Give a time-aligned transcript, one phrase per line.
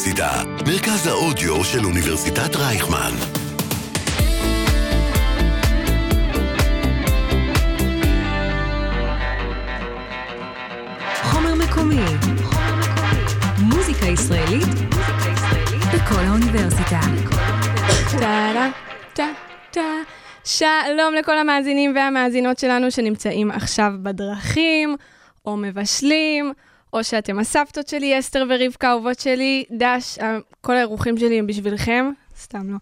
[0.00, 3.12] האוניברסיטה, מרכז האודיו של אוניברסיטת רייכמן.
[11.22, 12.04] חומר מקומי.
[13.58, 14.68] מוזיקה ישראלית
[15.94, 17.00] בכל האוניברסיטה.
[18.18, 18.70] טה
[19.12, 19.28] טה
[19.70, 19.80] טה
[20.44, 24.96] שלום לכל המאזינים והמאזינות שלנו שנמצאים עכשיו בדרכים,
[25.46, 26.52] או מבשלים,
[26.92, 30.18] או שאתם הסבתות שלי, אסתר ורבקה, אהובות שלי, דש,
[30.60, 32.76] כל האירוחים שלי הם בשבילכם, סתם לא.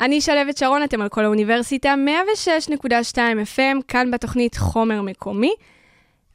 [0.00, 1.94] אני שלוות שרון, אתם על כל האוניברסיטה,
[2.86, 3.16] 106.2
[3.56, 5.54] FM, כאן בתוכנית חומר מקומי,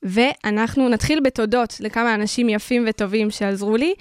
[0.04, 3.94] ואנחנו נתחיל בתודות לכמה אנשים יפים וטובים שעזרו לי.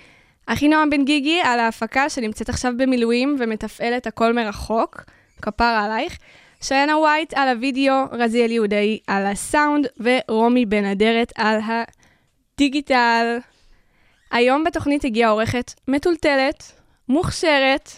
[0.46, 5.04] אחינועם בן גיגי על ההפקה שנמצאת עכשיו במילואים ומתפעלת הכל מרחוק,
[5.42, 6.18] כפרה עלייך.
[6.62, 11.58] שיינה ווייט על הוידאו, רזיאל יהודאי על הסאונד, ורומי בן אדרת על
[12.54, 13.38] הדיגיטל.
[14.30, 16.72] היום בתוכנית הגיעה עורכת מטולטלת,
[17.08, 17.90] מוכשרת,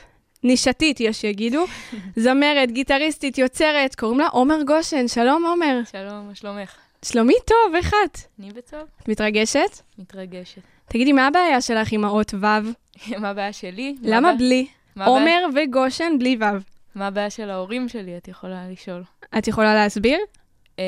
[0.42, 1.64] נישתית, יש שיגידו,
[2.24, 5.08] זמרת, גיטריסטית, יוצרת, קוראים לה עומר גושן.
[5.08, 5.80] שלום, עומר.
[5.92, 6.76] שלום, מה שלומך?
[7.04, 8.18] שלומי טוב, איך את?
[8.40, 8.80] אני בטוב.
[9.02, 9.80] את מתרגשת?
[9.98, 10.60] מתרגשת.
[10.88, 12.46] תגידי, מה הבעיה שלך עם האות ו'?
[13.20, 13.96] מה הבעיה שלי?
[14.02, 14.66] למה מה בלי?
[15.04, 16.44] עומר וגושן בלי ו'.
[16.94, 19.02] מה הבעיה של ההורים שלי, את יכולה לשאול.
[19.38, 20.18] את יכולה להסביר?
[20.78, 20.84] אמ,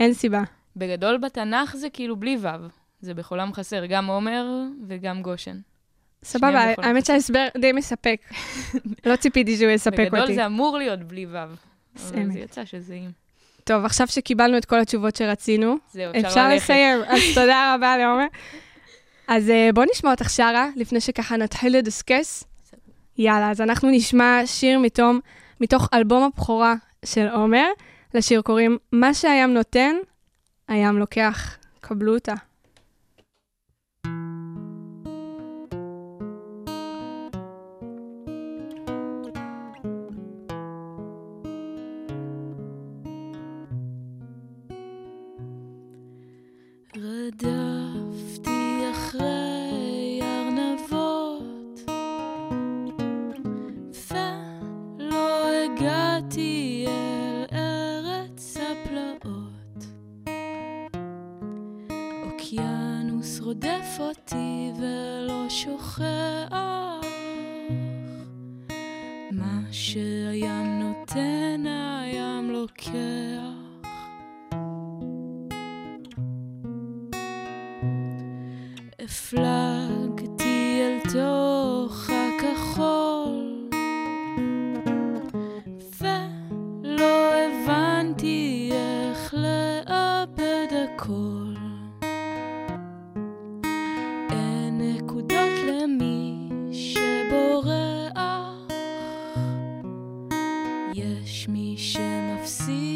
[0.00, 0.42] אין סיבה.
[0.76, 4.46] בגדול בתנ"ך זה כאילו בלי ו', זה בחולם חסר, גם עומר
[4.88, 5.56] וגם גושן.
[6.22, 8.20] סבבה, האמת שההסבר די מספק.
[9.06, 10.34] לא ציפיתי שהוא יספק בגדול אותי.
[10.34, 11.54] זה אמור להיות בלי ו', אבל.
[11.94, 13.10] זה יצא שזה עם.
[13.64, 16.48] טוב, עכשיו שקיבלנו את כל התשובות שרצינו, זהו, אפשר.
[16.48, 16.98] לסיים.
[17.06, 18.26] אז תודה רבה לעומר.
[19.28, 22.44] אז אה, בוא נשמע אותך שרה, לפני שככה נתחיל לדסקס.
[23.18, 25.20] יאללה, אז אנחנו נשמע שיר מתום,
[25.60, 27.66] מתוך אלבום הבכורה של עומר.
[28.14, 29.96] לשיר קוראים "מה שהים נותן,
[30.68, 31.56] הים לוקח".
[31.80, 32.34] קבלו אותה.
[101.78, 102.87] יש מי שמפסיד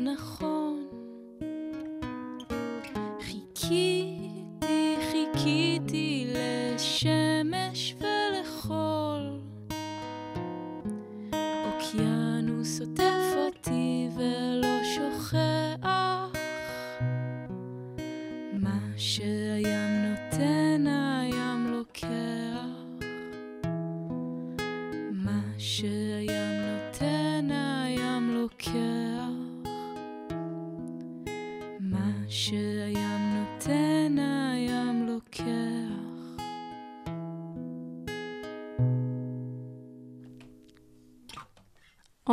[0.00, 0.86] נכון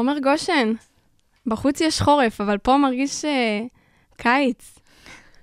[0.08, 0.74] עמר גשן,
[1.48, 3.62] בחוץ יש חורף, אבל פה מרגיש אה,
[4.18, 4.80] קיץ.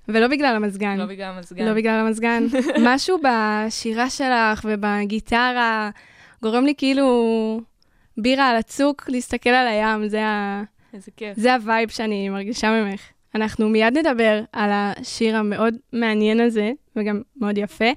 [0.09, 0.97] ולא בגלל המזגן.
[0.97, 1.65] לא בגלל המזגן.
[1.65, 2.47] לא בגלל המזגן.
[2.89, 5.91] משהו בשירה שלך ובגיטרה
[6.43, 7.61] גורם לי כאילו
[8.19, 10.63] בירה על הצוק להסתכל על הים, זה, ה...
[10.95, 11.39] איזה כיף.
[11.39, 13.01] זה ה vibe שאני מרגישה ממך.
[13.35, 17.91] אנחנו מיד נדבר על השיר המאוד מעניין הזה, וגם מאוד יפה,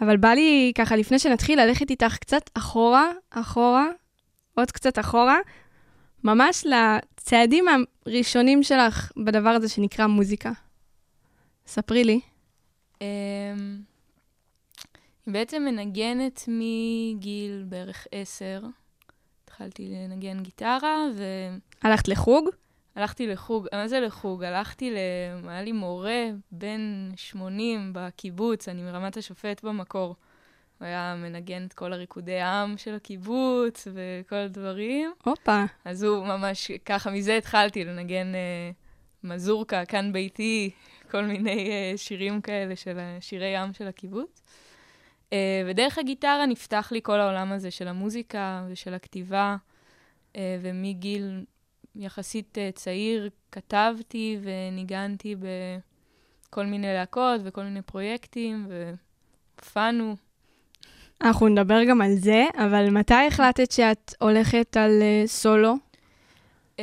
[0.00, 3.86] אבל בא לי ככה, לפני שנתחיל, ללכת איתך קצת אחורה, אחורה,
[4.54, 5.38] עוד קצת אחורה,
[6.24, 7.64] ממש לצעדים
[8.06, 10.52] הראשונים שלך בדבר הזה שנקרא מוזיקה.
[11.66, 12.20] ספרי לי.
[13.00, 13.06] אמ,
[15.26, 18.62] היא בעצם מנגנת מגיל בערך עשר.
[19.44, 20.96] התחלתי לנגן גיטרה,
[21.82, 22.48] הלכת לחוג?
[22.96, 23.66] והלכתי לחוג.
[23.72, 24.44] מה זה לחוג?
[24.44, 24.96] הלכתי ל...
[25.48, 30.16] היה לי מורה בן 80 בקיבוץ, אני מרמת השופט במקור.
[30.78, 35.12] הוא היה מנגן את כל הריקודי עם של הקיבוץ וכל הדברים.
[35.24, 35.64] הופה.
[35.84, 38.70] אז הוא ממש, ככה, מזה התחלתי לנגן אה,
[39.24, 40.70] מזורקה, כאן ביתי,
[41.10, 44.42] כל מיני אה, שירים כאלה של שירי ים של הקיבוץ.
[45.32, 49.56] אה, ודרך הגיטרה נפתח לי כל העולם הזה של המוזיקה ושל הכתיבה,
[50.36, 51.44] אה, ומגיל
[51.96, 60.16] יחסית אה, צעיר כתבתי וניגנתי בכל מיני להקות וכל מיני פרויקטים, והופענו.
[61.20, 65.74] אנחנו נדבר גם על זה, אבל מתי החלטת שאת הולכת על uh, סולו?
[66.76, 66.80] Um,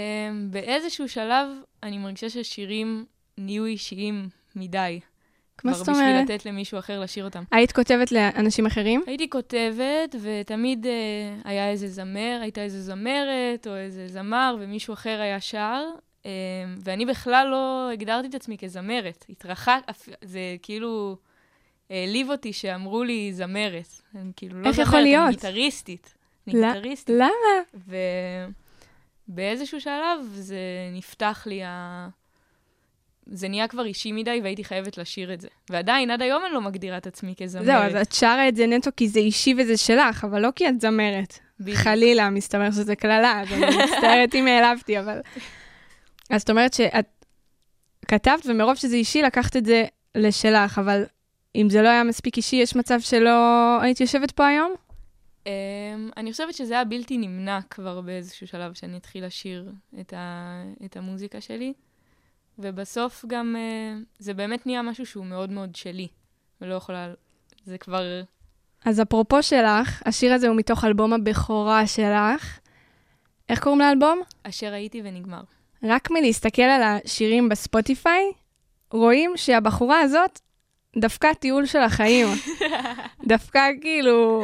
[0.50, 1.48] באיזשהו שלב
[1.84, 3.06] אני מרגישה שהשירים
[3.38, 5.00] נהיו אישיים מדי.
[5.64, 6.30] מה כבר זאת בשביל אומרת?
[6.30, 7.44] לתת למישהו אחר לשיר אותם.
[7.52, 9.04] היית כותבת לאנשים אחרים?
[9.08, 15.22] הייתי כותבת, ותמיד uh, היה איזה זמר, הייתה איזה זמרת או איזה זמר, ומישהו אחר
[15.22, 15.84] היה שר,
[16.24, 16.28] um,
[16.84, 19.26] ואני בכלל לא הגדרתי את עצמי כזמרת.
[19.30, 19.82] התרחק,
[20.22, 21.18] זה כאילו
[21.90, 24.02] העליב אותי שאמרו לי זמרת.
[24.16, 24.94] אני כאילו לא זמרת?
[24.94, 26.14] אני גיטריסטית.
[26.48, 27.16] אני לא- גיטריסטית.
[27.16, 27.90] למה?
[29.30, 30.60] ובאיזשהו שלב זה
[30.94, 32.10] נפתח לי ה...
[33.32, 35.48] זה נהיה כבר אישי מדי והייתי חייבת לשיר את זה.
[35.70, 37.66] ועדיין, עד היום אני לא מגדירה את עצמי כזמרת.
[37.66, 40.70] זהו, אז את שרה את זה נטו כי זה אישי וזה שלך, אבל לא כי
[40.70, 41.40] את זמרת.
[41.60, 41.78] בדיוק.
[41.78, 45.20] חלילה, מסתבר שזה קללה, אז אני מצטערת אם העלבתי, אבל...
[46.30, 47.26] אז זאת אומרת שאת
[48.08, 49.86] כתבת, ומרוב שזה אישי, לקחת את זה
[50.16, 51.04] לשלך, אבל
[51.56, 53.30] אם זה לא היה מספיק אישי, יש מצב שלא
[53.82, 54.74] היית יושבת פה היום?
[55.44, 55.48] Um,
[56.18, 60.64] אני חושבת שזה היה בלתי נמנע כבר באיזשהו שלב שאני אתחיל לשיר את, ה...
[60.86, 61.74] את המוזיקה שלי.
[62.60, 66.08] ובסוף גם uh, זה באמת נהיה משהו שהוא מאוד מאוד שלי.
[66.62, 67.14] ולא יכולה...
[67.64, 68.22] זה כבר...
[68.86, 72.60] אז אפרופו שלך, השיר הזה הוא מתוך אלבום הבכורה שלך.
[73.50, 74.22] איך קוראים לאלבום?
[74.44, 75.42] אשר הייתי ונגמר.
[75.84, 78.32] רק מלהסתכל על השירים בספוטיפיי,
[78.92, 80.40] רואים שהבחורה הזאת
[80.98, 82.28] דפקה טיול של החיים.
[83.28, 84.44] דפקה כאילו...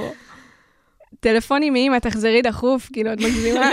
[1.19, 3.69] טלפונים מאמא, תחזרי דחוף, כאילו, את מגזימה.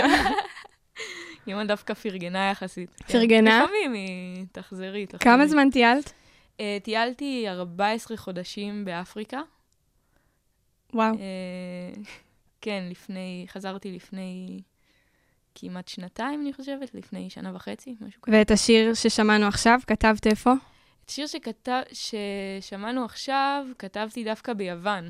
[1.47, 2.89] אימא דווקא פרגנה יחסית.
[2.95, 3.13] כן.
[3.13, 3.63] פרגנה?
[3.63, 5.19] לפעמים היא תחזרי, תחזרי.
[5.19, 6.13] כמה זמן טיילת?
[6.57, 9.41] Uh, טיילתי 14 חודשים באפריקה.
[10.93, 11.13] וואו.
[11.13, 11.17] Uh,
[12.61, 14.59] כן, לפני, חזרתי לפני
[15.55, 18.37] כמעט שנתיים, אני חושבת, לפני שנה וחצי, משהו כזה.
[18.37, 20.53] ואת השיר ששמענו עכשיו, כתבת איפה?
[21.05, 25.09] את שיר שכתב, ששמענו עכשיו, כתבתי דווקא ביוון.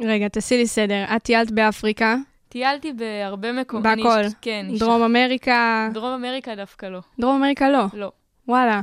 [0.00, 1.04] רגע, תעשי לי סדר.
[1.16, 2.16] את טיילת באפריקה,
[2.48, 3.86] טיילתי בהרבה מקומות.
[3.86, 4.28] אני בהכל.
[4.28, 4.66] ש- כן.
[4.78, 5.88] דרום אמריקה...
[5.90, 5.94] ש...
[5.94, 7.00] דרום אמריקה דווקא לא.
[7.18, 7.84] דרום אמריקה לא.
[7.92, 8.12] לא.
[8.48, 8.80] וואלה.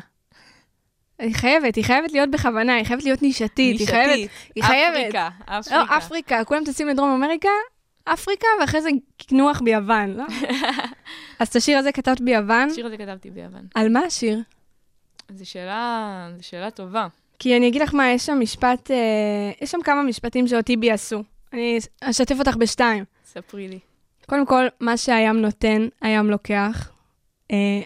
[1.20, 4.16] היא חייבת, היא חייבת להיות בכוונה, היא חייבת להיות נישתית, היא חייבת...
[4.16, 4.52] נישתית.
[4.56, 4.98] היא חייבת.
[4.98, 5.78] אפריקה, אפריקה.
[5.92, 7.50] לא, אפריקה, כולם טסים לדרום אמריקה,
[8.06, 10.24] אפריקה, ואחרי זה קינוח ביוון, לא?
[11.40, 12.70] אז את השיר הזה כתבת ביוון.
[12.72, 13.68] השיר הזה כתבתי ביוון.
[13.76, 14.40] על מה השיר?
[15.32, 17.08] זו שאלה, זו שאלה טובה.
[17.40, 21.24] כי אני אגיד לך מה, יש שם משפט, אה, יש שם כמה משפטים שאותי ביאסו.
[21.54, 23.04] אני אשתף אותך בשתיים.
[23.26, 23.80] ספרי לי.
[24.30, 26.92] קודם כל, מה שהים נותן, הים לוקח.
[27.52, 27.82] אה,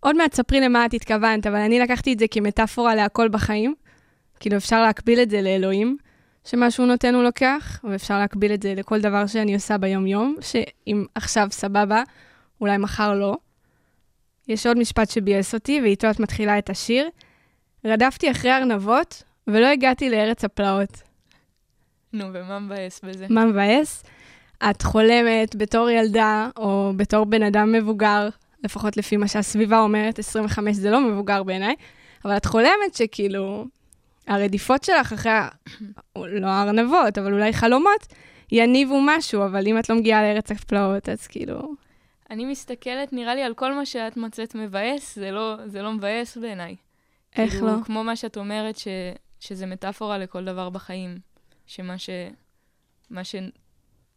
[0.00, 3.74] עוד מעט ספרי למה את התכוונת, אבל אני לקחתי את זה כמטאפורה להכל בחיים.
[4.40, 5.96] כאילו, אפשר להקביל את זה לאלוהים,
[6.44, 11.04] שמה שהוא נותן הוא לוקח, ואפשר להקביל את זה לכל דבר שאני עושה ביום-יום, שאם
[11.14, 12.02] עכשיו סבבה,
[12.60, 13.36] אולי מחר לא.
[14.48, 17.08] יש עוד משפט שביאס אותי, ואיתו את מתחילה את השיר.
[17.84, 21.02] רדפתי אחרי ארנבות, ולא הגעתי לארץ הפלאות.
[22.12, 23.26] נו, ומה מבאס בזה?
[23.30, 24.04] מה מבאס?
[24.70, 28.28] את חולמת בתור ילדה, או בתור בן אדם מבוגר,
[28.64, 31.74] לפחות לפי מה שהסביבה אומרת, 25 זה לא מבוגר בעיניי,
[32.24, 33.66] אבל את חולמת שכאילו,
[34.26, 35.32] הרדיפות שלך אחרי,
[36.16, 38.06] לא הארנבות, אבל אולי חלומות,
[38.52, 41.83] יניבו משהו, אבל אם את לא מגיעה לארץ הפלאות, אז כאילו...
[42.34, 46.36] אני מסתכלת, נראה לי, על כל מה שאת מצאת מבאס, זה לא, זה לא מבאס
[46.36, 46.76] בעיניי.
[47.36, 47.84] איך כאילו, לא?
[47.84, 48.88] כמו מה שאת אומרת, ש,
[49.40, 51.18] שזה מטאפורה לכל דבר בחיים.
[51.66, 52.10] שמה ש...
[53.10, 53.34] מה, ש,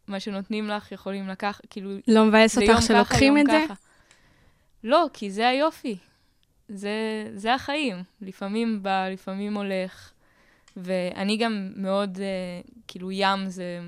[0.06, 3.64] מה שנותנים לך יכולים לקחת, כאילו, לא מבאס אותך שלוקחים את זה?
[3.64, 3.74] ככה.
[4.84, 5.96] לא, כי זה היופי.
[6.68, 6.90] זה,
[7.34, 8.02] זה החיים.
[8.20, 10.12] לפעמים בא, לפעמים הולך.
[10.76, 13.80] ואני גם מאוד, uh, כאילו, ים זה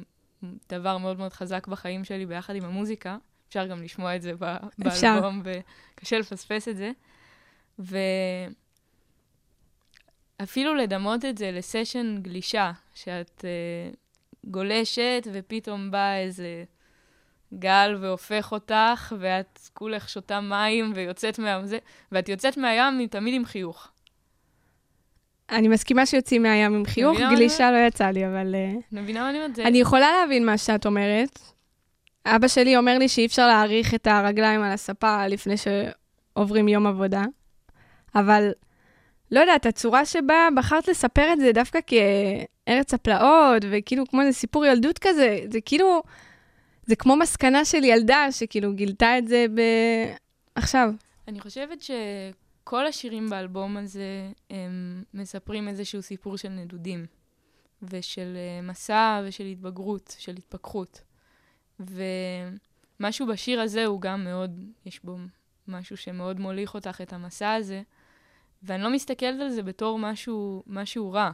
[0.68, 3.16] דבר מאוד מאוד חזק בחיים שלי ביחד עם המוזיקה.
[3.50, 4.56] אפשר גם לשמוע את זה ב-.
[4.78, 6.90] באלבום, וקשה לפספס את זה.
[10.40, 13.96] ואפילו לדמות את זה לסשן גלישה, שאת uh,
[14.44, 16.64] גולשת ופתאום בא איזה
[17.54, 21.60] גל והופך אותך, ואת כולך שותה מים ויוצאת מה...
[22.12, 23.88] ואת יוצאת מהים תמיד עם חיוך.
[25.50, 28.54] אני מסכימה שיוצאים מהים עם חיוך, גלישה לא יצא לי, אבל...
[28.54, 29.58] אה, מבינה מה אני אומרת?
[29.58, 31.38] אני יכולה להבין מה שאת אומרת.
[32.26, 37.24] אבא שלי אומר לי שאי אפשר להעריך את הרגליים על הספה לפני שעוברים יום עבודה,
[38.14, 38.50] אבל
[39.30, 44.66] לא יודעת, הצורה שבה בחרת לספר את זה דווקא כארץ הפלאות, וכאילו כמו איזה סיפור
[44.66, 46.02] ילדות כזה, זה כאילו,
[46.86, 49.60] זה כמו מסקנה של ילדה שכאילו גילתה את זה ב...
[50.54, 50.90] עכשיו.
[51.28, 57.06] אני חושבת שכל השירים באלבום הזה הם מספרים איזשהו סיפור של נדודים,
[57.82, 61.00] ושל אה, מסע ושל התבגרות, של התפכחות.
[63.00, 65.16] ומשהו בשיר הזה הוא גם מאוד, יש בו
[65.68, 67.82] משהו שמאוד מוליך אותך, את המסע הזה,
[68.62, 71.30] ואני לא מסתכלת על זה בתור משהו, משהו רע.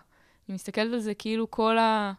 [0.48, 2.12] אני מסתכלת על זה כאילו כל ה...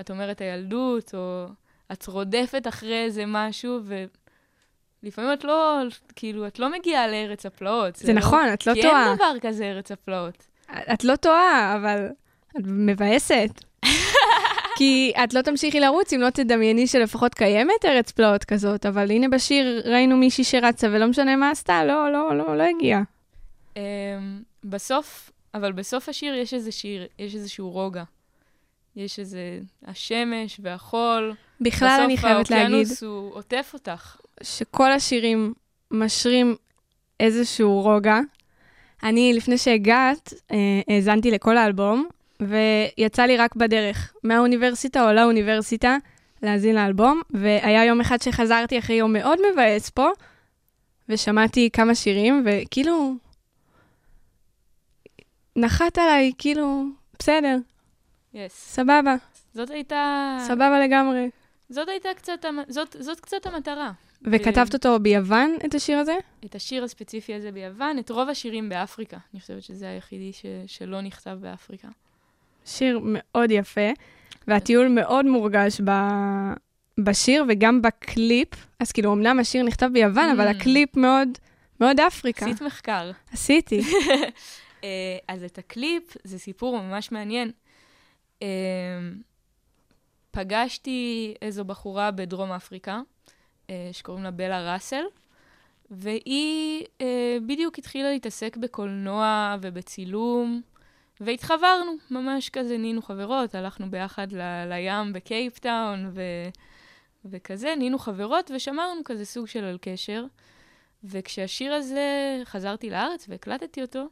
[0.00, 1.46] את אומרת הילדות, או
[1.92, 4.04] את רודפת אחרי איזה משהו, ו...
[5.02, 5.82] לפעמים את לא,
[6.16, 7.96] כאילו, את לא מגיעה לארץ הפלאות.
[7.96, 9.08] זה נכון, את לא כי טועה.
[9.08, 10.46] אין דבר כזה ארץ הפלאות.
[10.92, 12.06] את לא טועה, אבל
[12.50, 13.50] את מבאסת.
[14.76, 19.28] כי את לא תמשיכי לרוץ אם לא תדמייני שלפחות קיימת ארץ פלאות כזאת, אבל הנה
[19.28, 23.02] בשיר ראינו מישהי שרצה ולא משנה מה עשתה, לא, לא, לא, לא הגיעה.
[23.74, 23.78] Um,
[24.64, 28.02] בסוף, אבל בסוף השיר יש איזה שיר, יש איזשהו רוגע.
[28.96, 31.34] יש איזה, השמש והחול.
[31.60, 34.16] בכלל אני חייבת להגיד האוקיינוס הוא עוטף אותך.
[34.42, 35.54] שכל השירים
[35.90, 36.56] משרים
[37.20, 38.18] איזשהו רוגע.
[39.02, 40.56] אני, לפני שהגעת, אה,
[40.88, 42.08] האזנתי לכל האלבום,
[42.40, 45.96] ויצא לי רק בדרך, מהאוניברסיטה או לאוניברסיטה,
[46.42, 50.08] להאזין לאלבום, והיה יום אחד שחזרתי אחרי יום מאוד מבאס פה,
[51.08, 53.14] ושמעתי כמה שירים, וכאילו,
[55.56, 56.84] נחת עליי, כאילו,
[57.18, 57.56] בסדר,
[58.34, 58.52] יס.
[58.52, 59.14] סבבה,
[59.54, 60.36] זאת הייתה...
[60.40, 61.30] סבבה לגמרי.
[61.70, 63.92] זאת הייתה קצת, המ- זאת, זאת קצת המטרה.
[64.22, 66.16] וכתבת אותו ביוון, את השיר הזה?
[66.44, 69.16] את השיר הספציפי הזה ביוון, את רוב השירים באפריקה.
[69.32, 71.88] אני חושבת שזה היחידי ש, שלא נכתב באפריקה.
[72.66, 73.90] שיר מאוד יפה,
[74.48, 75.90] והטיול מאוד מורגש ב...
[77.00, 78.48] בשיר וגם בקליפ.
[78.80, 80.50] אז כאילו, אמנם השיר נכתב ביוון, אבל Mm.
[80.56, 81.28] הקליפ מאוד,
[81.80, 82.46] מאוד אפריקה.
[82.46, 83.10] עשית מחקר.
[83.32, 83.80] עשיתי.
[84.84, 84.88] אה,
[85.28, 87.50] אז את הקליפ, זה סיפור ממש מעניין.
[88.42, 88.48] אה,
[90.30, 93.00] פגשתי איזו בחורה בדרום אפריקה,
[93.70, 95.02] אה, שקוראים לה בלה ראסל,
[95.90, 96.84] והיא
[97.46, 100.62] בדיוק התחילה להתעסק בקולנוע ובצילום,
[101.20, 106.20] והתחברנו, ממש כזה נהיינו חברות, הלכנו ביחד ל- לים בקייפטאון ו...
[107.24, 110.24] וכזה, נהיינו חברות ושמרנו כזה סוג של על קשר.
[111.04, 114.08] וכשהשיר הזה, חזרתי לארץ והקלטתי אותו,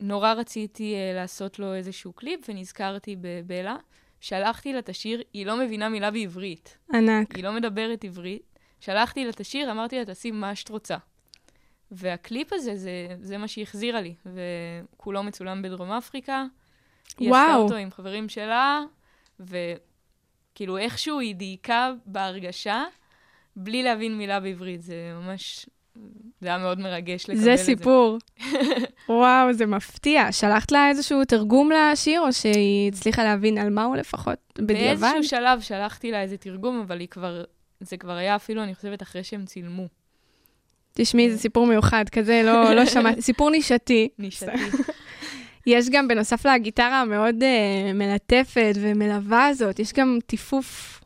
[0.00, 3.76] נורא רציתי uh, לעשות לו איזשהו קליפ, ונזכרתי בבלה.
[4.20, 7.34] שלחתי לה את השיר, היא לא מבינה מילה בעברית, ענק.
[7.36, 8.58] היא לא מדברת עברית.
[8.80, 10.96] שלחתי לה את השיר, אמרתי לה, תעשי מה שאת רוצה.
[11.92, 16.44] והקליפ הזה, זה, זה מה שהיא החזירה לי, וכולו מצולם בדרום אפריקה.
[17.18, 17.62] היא עשתה וואו.
[17.62, 18.80] אותו עם חברים שלה,
[19.40, 22.84] וכאילו איכשהו היא דייקה בהרגשה,
[23.56, 24.82] בלי להבין מילה בעברית.
[24.82, 25.66] זה ממש,
[26.40, 27.64] זה היה מאוד מרגש לקבל זה את זה.
[27.64, 28.18] סיפור.
[29.08, 30.32] וואו, זה מפתיע.
[30.32, 35.00] שלחת לה איזשהו תרגום לשיר, או שהיא הצליחה להבין על מה הוא לפחות בדיעבד?
[35.00, 37.44] באיזשהו שלב שלחתי לה איזה תרגום, אבל היא כבר,
[37.80, 40.01] זה כבר היה אפילו, אני חושבת, אחרי שהם צילמו.
[40.92, 44.08] תשמעי, זה סיפור מיוחד, כזה לא, לא שמעתי, סיפור נישתי.
[44.18, 44.46] נישתי.
[45.66, 51.00] יש גם, בנוסף לגיטרה המאוד uh, מלטפת ומלווה הזאת, יש גם טיפוף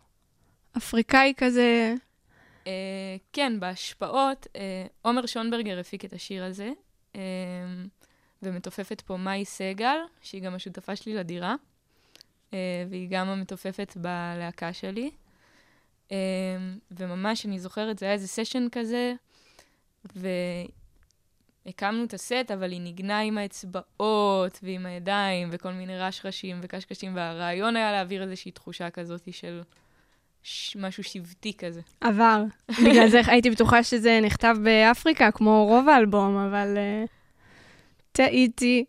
[0.77, 1.95] אפריקאי כזה.
[2.65, 2.69] Uh,
[3.33, 4.59] כן, בהשפעות, uh,
[5.03, 6.71] עומר שונברגר הפיק את השיר הזה,
[7.13, 7.19] uh,
[8.43, 11.55] ומתופפת פה מאי סגל, שהיא גם השותפה שלי לדירה,
[12.51, 12.55] uh,
[12.91, 15.11] והיא גם המתופפת בלהקה שלי.
[16.09, 16.13] Uh,
[16.91, 19.15] וממש, אני זוכרת, זה היה איזה סשן כזה,
[21.67, 27.77] והקמנו את הסט, אבל היא ניגנה עם האצבעות ועם הידיים וכל מיני רשרשים וקשקשים, והרעיון
[27.77, 29.63] היה להעביר איזושהי תחושה כזאת של
[30.43, 30.77] ש...
[30.77, 31.81] משהו שבטי כזה.
[32.01, 32.45] עבר.
[32.87, 36.77] בגלל זה הייתי בטוחה שזה נכתב באפריקה, כמו רוב האלבום, אבל...
[36.77, 37.11] Uh,
[38.17, 38.85] טעיתי.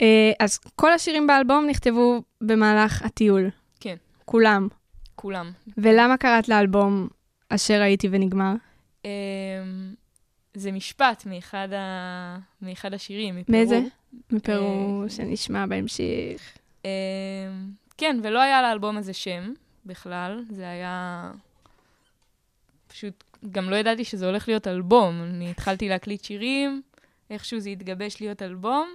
[0.00, 3.50] אה, אז כל השירים באלבום נכתבו במהלך הטיול.
[3.80, 3.96] כן.
[4.24, 4.68] כולם.
[5.14, 5.50] כולם.
[5.78, 7.08] ולמה קראת לאלבום
[7.48, 8.52] אשר הייתי ונגמר?
[9.04, 9.10] אמ,
[10.56, 12.38] זה משפט מאחד, ה...
[12.62, 13.52] מאחד השירים, מפרו.
[13.56, 13.80] מאיזה?
[14.30, 16.58] מפרו אה, שנשמע בהמשך.
[16.84, 16.90] אמ,
[17.98, 19.52] כן, ולא היה לאלבום הזה שם
[19.86, 21.30] בכלל, זה היה...
[22.88, 25.22] פשוט, גם לא ידעתי שזה הולך להיות אלבום.
[25.22, 26.82] אני התחלתי להקליט שירים,
[27.30, 28.88] איכשהו זה התגבש להיות אלבום,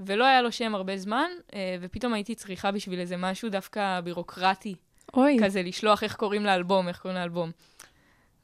[0.00, 4.74] ולא היה לו שם הרבה זמן, אה, ופתאום הייתי צריכה בשביל איזה משהו דווקא בירוקרטי,
[5.14, 7.50] אוי, כזה לשלוח איך קוראים לאלבום, איך קוראים לאלבום.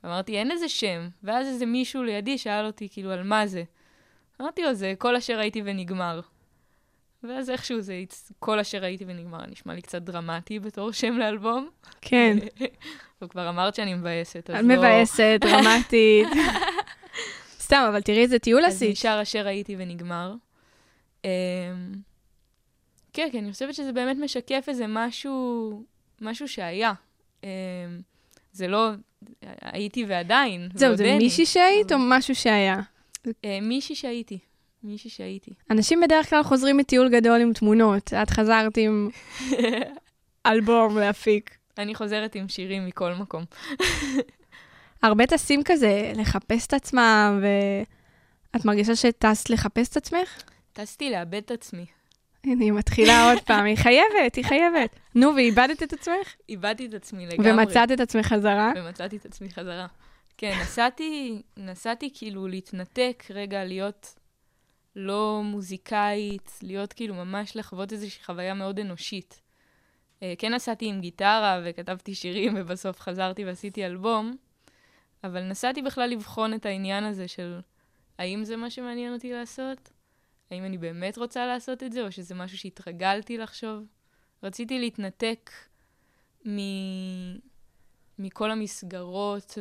[0.06, 1.08] אמרתי, אין איזה שם.
[1.22, 3.62] ואז איזה מישהו לידי שאל אותי, כאילו, על מה זה?
[4.40, 6.20] אמרתי לו, זה כל אשר הייתי ונגמר.
[7.22, 8.02] ואז איכשהו זה,
[8.38, 11.68] כל אשר הייתי ונגמר, נשמע לי קצת דרמטי בתור שם לאלבום.
[12.00, 12.38] כן.
[13.22, 14.76] וכבר אמרת שאני מבאסת, אז לא...
[14.76, 16.28] מבאסת, דרמטית.
[17.66, 18.90] סתם, אבל תראי איזה טיול אז עשית.
[18.90, 20.34] נשאר אשר הייתי ונגמר.
[21.25, 21.30] אמ,
[23.12, 25.82] כן, כן, אני חושבת שזה באמת משקף איזה משהו,
[26.20, 26.92] משהו שהיה.
[28.56, 28.90] זה לא,
[29.62, 31.16] הייתי ועדיין, זהו, זה.
[31.18, 32.80] מישהי שהיית או משהו שהיה?
[33.44, 34.38] אה, מישהי שהייתי.
[34.82, 35.50] מישהי שהייתי.
[35.70, 38.14] אנשים בדרך כלל חוזרים מטיול גדול עם תמונות.
[38.22, 39.10] את חזרת עם
[40.46, 41.56] אלבום להפיק.
[41.78, 43.44] אני חוזרת עם שירים מכל מקום.
[45.02, 50.42] הרבה טסים כזה לחפש את עצמם, ואת מרגישה שטסת לחפש את עצמך?
[50.72, 51.86] טסתי לאבד את עצמי.
[52.46, 54.96] היא מתחילה עוד פעם, היא חייבת, היא חייבת.
[55.14, 56.34] נו, ואיבדת את עצמך?
[56.48, 57.52] איבדתי את עצמי לגמרי.
[57.52, 58.72] ומצאת את עצמך חזרה?
[58.76, 59.86] ומצאתי את עצמי חזרה.
[60.38, 64.14] כן, נסעתי, נסעתי כאילו להתנתק רגע, להיות
[64.96, 69.42] לא מוזיקאית, להיות כאילו ממש לחוות איזושהי חוויה מאוד אנושית.
[70.23, 74.36] אה, כן נסעתי עם גיטרה וכתבתי שירים, ובסוף חזרתי ועשיתי אלבום,
[75.25, 77.60] אבל נסעתי בכלל לבחון את העניין הזה של
[78.18, 79.90] האם זה מה שמעניין אותי לעשות?
[80.50, 83.85] האם אני באמת רוצה לעשות את זה, או שזה משהו שהתרגלתי לחשוב?
[84.43, 85.50] רציתי להתנתק
[86.49, 86.59] מ...
[88.19, 89.59] מכל המסגרות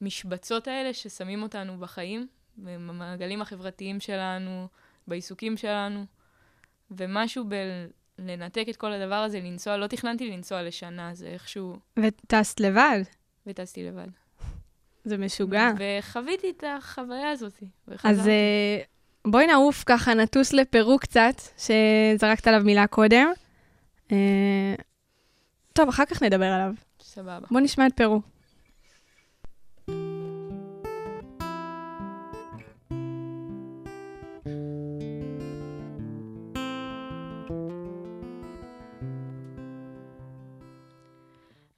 [0.00, 4.68] והמשבצות האלה ששמים אותנו בחיים, במעגלים החברתיים שלנו,
[5.06, 6.04] בעיסוקים שלנו,
[6.90, 7.44] ומשהו
[8.18, 13.02] בלנתק את כל הדבר הזה, לנסוע, לא תכננתי לנסוע לשנה, זה איכשהו, וטסת לבד?
[13.46, 14.08] וטסתי לבד.
[15.04, 15.70] זה משוגע.
[15.78, 18.30] וחוויתי את החוויה הזאת, אז וחזרתי.
[18.30, 18.82] אה,
[19.26, 23.26] בואי נעוף ככה, נטוס לפרו קצת, שזרקת עליו מילה קודם.
[24.12, 24.74] אה,
[25.72, 26.72] טוב, אחר כך נדבר עליו.
[27.00, 27.46] סבבה.
[27.50, 28.20] בוא נשמע את פרו.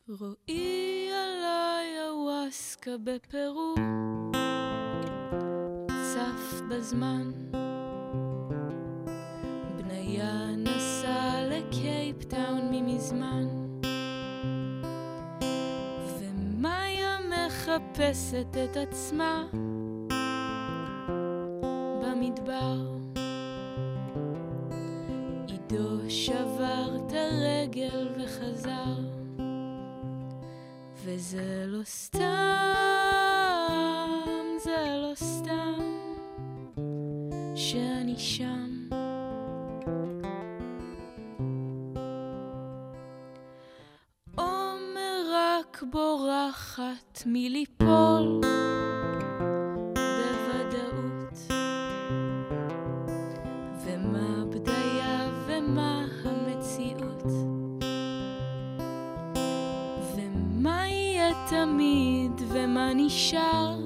[0.09, 3.75] רואי עליי הוואסקה בפרו,
[6.73, 7.31] בזמן.
[9.77, 13.47] בניה נסע לקייפטאון ממזמן.
[16.19, 19.45] ומאיה מחפשת את עצמה
[22.03, 22.79] במדבר.
[25.49, 28.95] עידו שבר את הרגל וחזר.
[31.05, 33.02] וזה לא סתם,
[38.17, 38.89] שאני שם.
[44.37, 48.41] עומר רק בורחת מליפול
[49.95, 51.39] בוודאות.
[53.85, 57.25] ומה בדיה ומה המציאות.
[60.17, 63.82] ומה יהיה תמיד, ומה נשאר,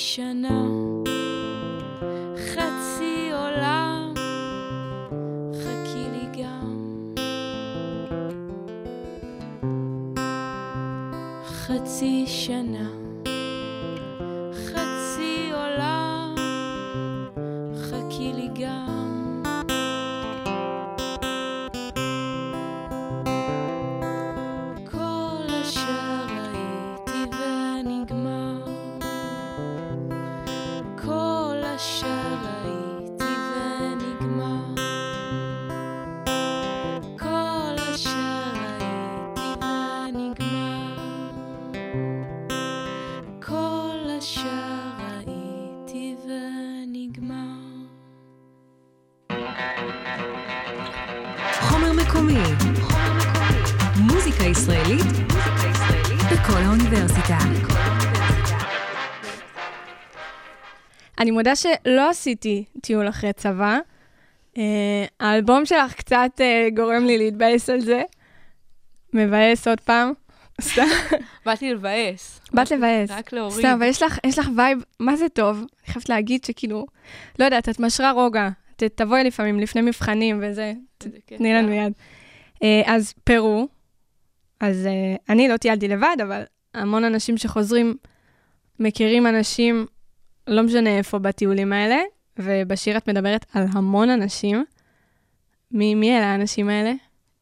[0.00, 0.66] שנה,
[2.36, 4.14] חצי עולם,
[5.54, 7.14] חכי לי גם.
[11.44, 12.87] חצי שנה,
[61.28, 63.78] אני מודה שלא עשיתי טיול אחרי צבא.
[64.58, 68.02] אה, האלבום שלך קצת אה, גורם לי להתבאס על זה.
[69.12, 70.12] מבאס עוד פעם.
[71.46, 72.40] באתי לבאס.
[72.52, 73.10] באת לבאס.
[73.10, 73.58] רק להוריד.
[73.58, 75.56] סתם, אבל יש לך, יש לך וייב, מה זה טוב?
[75.56, 76.86] אני חייבת להגיד שכאילו,
[77.38, 78.48] לא יודעת, את משרה רוגע.
[78.76, 80.72] ת, תבואי לפעמים לפני מבחנים וזה.
[81.24, 81.92] תני לנו יד.
[82.62, 83.68] אה, אז פרו,
[84.60, 84.88] אז
[85.28, 86.42] אני לא טיילתי לבד, אבל
[86.74, 87.96] המון אנשים שחוזרים
[88.80, 89.86] מכירים אנשים,
[90.48, 91.96] לא משנה איפה בטיולים האלה,
[92.38, 94.64] ובשיר את מדברת על המון אנשים.
[95.70, 96.92] מי, מי אלה האנשים האלה?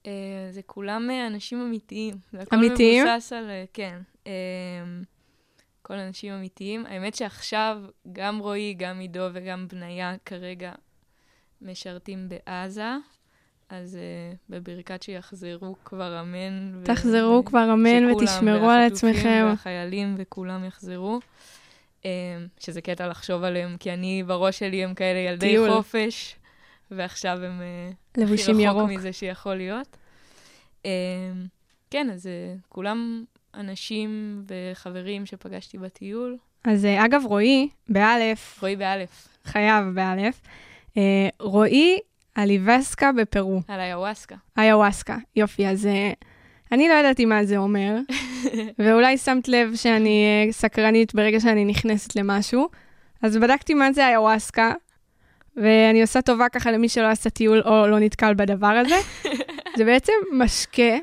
[0.06, 0.12] אה,
[0.50, 2.14] זה כולם אה, אנשים אמיתיים.
[2.32, 3.06] זה הכל אמיתיים?
[3.06, 3.98] מבוסס על, אה, כן.
[4.26, 4.32] אה,
[5.82, 6.86] כל אנשים אמיתיים.
[6.86, 7.78] האמת שעכשיו
[8.12, 10.72] גם רועי, גם עידו וגם בניה כרגע
[11.62, 12.92] משרתים בעזה,
[13.68, 16.82] אז אה, בברכת שיחזרו כבר אמן.
[16.84, 19.44] תחזרו ו- כבר אמן שכולם, ותשמרו על והחטופים עצמכם.
[19.48, 21.20] והחיילים וכולם יחזרו.
[22.06, 22.10] אה,
[22.58, 25.72] שזה קטע לחשוב עליהם, כי אני, בראש שלי הם כאלה ילדי טיול.
[25.72, 26.36] חופש,
[26.90, 28.76] ועכשיו הם אה, הכי ירוק.
[28.76, 29.96] רחוק מזה שיכול להיות.
[30.86, 30.90] אה,
[31.90, 36.36] כן, אז אה, כולם אנשים וחברים שפגשתי בטיול.
[36.64, 40.42] אז אה, אגב, רועי, באלף, רועי באלף, חייב באלף,
[41.40, 41.98] רועי
[42.38, 44.36] אליבסקה בפרו, על היוואסקה.
[44.58, 45.16] איוואסקה.
[45.36, 45.88] יופי, אז
[46.72, 47.96] אני לא ידעתי מה זה אומר,
[48.78, 52.68] ואולי שמת לב שאני אה, סקרנית ברגע שאני נכנסת למשהו,
[53.22, 54.72] אז בדקתי מה זה איוואסקה,
[55.56, 58.96] ואני עושה טובה ככה למי שלא עשה טיול או לא נתקל בדבר הזה.
[59.76, 60.96] זה בעצם משקה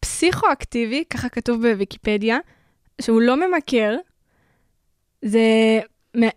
[0.00, 2.38] פסיכואקטיבי, ככה כתוב בוויקיפדיה,
[3.00, 3.96] שהוא לא ממכר,
[5.22, 5.40] זה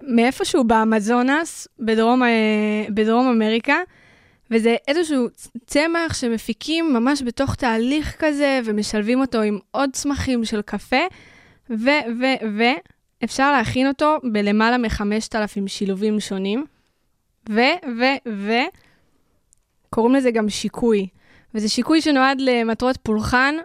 [0.02, 3.76] מאיפשהו באמזונס, בדרום, אה, בדרום אמריקה,
[4.52, 5.28] וזה איזשהו
[5.66, 11.06] צמח שמפיקים ממש בתוך תהליך כזה, ומשלבים אותו עם עוד צמחים של קפה,
[11.70, 12.26] ו, ו,
[12.58, 12.64] ו,
[13.24, 16.66] אפשר להכין אותו בלמעלה מ-5,000 שילובים שונים,
[17.50, 17.60] ו,
[18.00, 18.52] ו, ו,
[19.90, 21.08] קוראים לזה גם שיקוי.
[21.56, 23.56] וזה שיקוי שנועד למטרות פולחן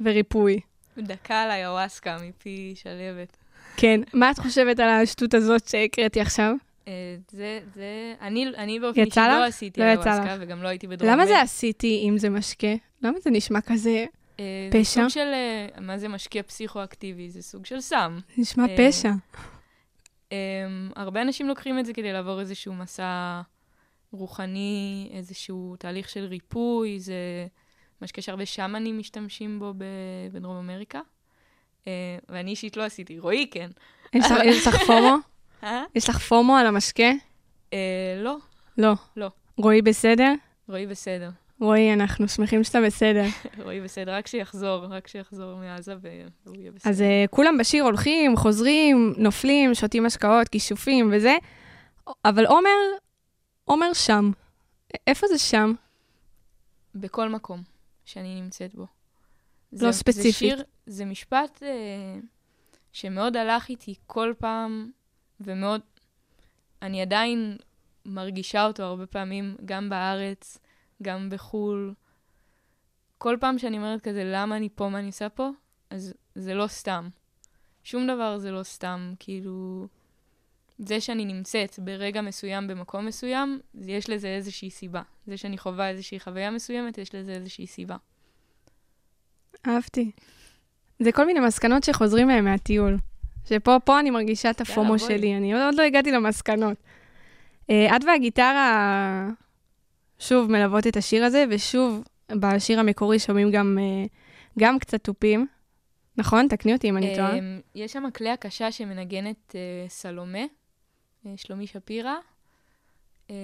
[0.00, 0.60] וריפוי.
[0.98, 3.36] דקה על היוואסקה מפי שלהבת.
[3.76, 6.54] כן, מה את חושבת על השטות הזאת שהקראתי עכשיו?
[6.88, 6.92] אה,
[7.30, 9.20] זה, זה, אני, אני באופן אישי?
[9.20, 11.12] לא עשיתי לא יצא היוואסקה, וגם לא הייתי בדרום.
[11.12, 11.40] למה זה.
[11.40, 12.74] עשיתי אם זה משקה?
[13.02, 14.06] למה זה נשמע כזה,
[14.40, 14.82] אה, פשע?
[14.82, 17.30] זה סוג של, אה, מה זה משקה פסיכואקטיבי?
[17.30, 18.18] זה סוג של סם.
[18.38, 19.10] נשמע אה, פשע?
[20.30, 20.32] Um,
[20.96, 23.40] הרבה אנשים לוקחים את זה כדי לעבור איזשהו מסע
[24.12, 27.46] רוחני, איזשהו תהליך של ריפוי, זה
[28.02, 29.74] משקה שהרבה שמנים משתמשים בו
[30.32, 31.00] בדרום אמריקה.
[32.28, 33.70] ואני אישית לא עשיתי, רועי כן.
[34.14, 35.16] יש לך פומו?
[35.66, 35.84] אה?
[35.94, 37.10] יש לך פומו על המשקה?
[37.70, 37.74] Uh,
[38.16, 38.36] לא,
[38.78, 38.92] לא.
[39.16, 39.30] לא.
[39.56, 40.32] רועי בסדר?
[40.68, 41.30] רועי בסדר.
[41.60, 43.24] רועי, אנחנו שמחים שאתה בסדר.
[43.64, 45.94] רועי בסדר, רק שיחזור, רק שיחזור מעזה
[46.44, 46.90] והוא יהיה בסדר.
[46.90, 51.36] אז uh, כולם בשיר הולכים, חוזרים, נופלים, שותים משקאות, כישופים וזה,
[52.24, 52.78] אבל עומר,
[53.64, 54.30] עומר שם.
[55.06, 55.72] איפה זה שם?
[56.94, 57.62] בכל מקום
[58.04, 58.86] שאני נמצאת בו.
[59.72, 60.32] לא ספציפית.
[60.32, 62.18] זה שיר, זה משפט אה,
[62.92, 64.90] שמאוד הלך איתי כל פעם,
[65.40, 65.80] ומאוד,
[66.82, 67.56] אני עדיין
[68.06, 70.58] מרגישה אותו הרבה פעמים, גם בארץ,
[71.02, 71.94] גם בחו"ל.
[73.18, 75.50] כל פעם שאני אומרת כזה, למה אני פה, מה אני עושה פה,
[75.90, 77.08] אז זה לא סתם.
[77.84, 79.86] שום דבר זה לא סתם, כאילו...
[80.78, 85.02] זה שאני נמצאת ברגע מסוים במקום מסוים, יש לזה איזושהי סיבה.
[85.26, 87.96] זה שאני חווה איזושהי חוויה מסוימת, יש לזה איזושהי סיבה.
[89.66, 90.10] אהבתי.
[90.98, 92.96] זה כל מיני מסקנות שחוזרים מהם מהטיול.
[93.48, 94.98] שפה פה אני מרגישה את הפומו בואי.
[94.98, 96.76] שלי, אני עוד, לא הגעתי למסקנות.
[97.70, 99.28] אה, את והגיטרה
[100.18, 104.06] שוב מלוות את השיר הזה, ושוב, בשיר המקורי שומעים גם, אה,
[104.58, 105.46] גם קצת תופים.
[106.16, 106.48] נכון?
[106.48, 107.38] תקני אותי אם אני טועה.
[107.38, 110.44] אמ, יש שם כלי הקשה שמנגנת אה, סלומה,
[111.26, 112.14] אה, שלומי שפירא.
[113.30, 113.34] אה,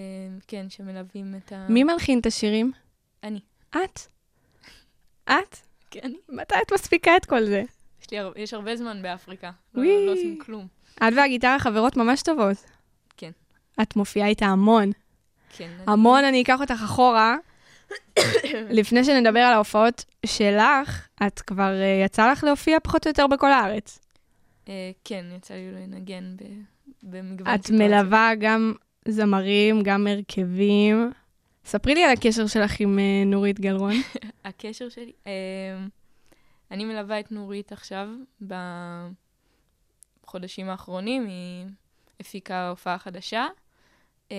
[0.48, 1.66] כן, שמלווים את ה...
[1.68, 2.72] מי מלחין את השירים?
[3.22, 3.40] אני.
[3.70, 4.00] את?
[5.24, 5.56] את?
[5.90, 6.12] כן.
[6.28, 7.62] מתי את מספיקה את כל זה?
[8.02, 9.50] יש, לי, הר- יש הרבה זמן באפריקה.
[9.74, 10.06] לא, וואי.
[10.06, 10.66] לא עושים כלום.
[10.96, 12.56] את והגיטרה חברות ממש טובות.
[13.16, 13.30] כן.
[13.82, 14.90] את מופיעה איתה המון.
[15.56, 15.64] כן.
[15.76, 17.36] אני- המון, אני אקח אותך אחורה.
[18.70, 23.52] לפני שנדבר על ההופעות שלך, את כבר uh, יצא לך להופיע פחות או יותר בכל
[23.52, 23.98] הארץ.
[24.68, 26.42] אה, כן, יצא לי לנגן ב,
[27.02, 28.72] במגוון את מלווה גם
[29.08, 31.10] זמרים, גם הרכבים.
[31.64, 33.92] ספרי לי על הקשר שלך עם uh, נורית גלרון.
[34.44, 35.12] הקשר שלי...
[35.26, 35.32] אה,
[36.72, 38.08] אני מלווה את נורית עכשיו
[40.24, 41.66] בחודשים האחרונים, היא
[42.20, 43.46] הפיקה הופעה חדשה.
[44.30, 44.36] אה,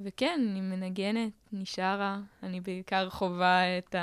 [0.00, 2.18] וכן, אני מנגנת, נשארה.
[2.42, 3.96] אני בעיקר חווה את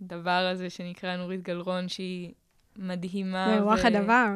[0.00, 2.32] הדבר הזה שנקרא נורית גלרון, שהיא
[2.76, 3.46] מדהימה.
[3.54, 4.26] זה רוח הדבר.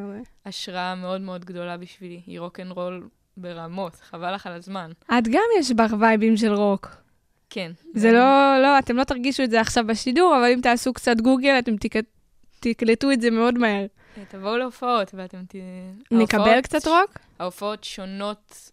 [0.44, 2.22] השראה מאוד מאוד גדולה בשבילי.
[2.26, 4.90] היא רוקנרול ברמות, חבל לך על הזמן.
[5.18, 7.07] את גם יש בך וייבים של רוק.
[7.50, 7.72] כן.
[7.94, 11.58] זה לא, לא, אתם לא תרגישו את זה עכשיו בשידור, אבל אם תעשו קצת גוגל,
[11.58, 11.96] אתם תק...
[12.60, 13.86] תקלטו את זה מאוד מהר.
[14.18, 15.54] אה, תבואו להופעות ואתם ת...
[16.10, 17.18] נקבל ההופעות- קצת רוק?
[17.38, 18.70] ההופעות שונות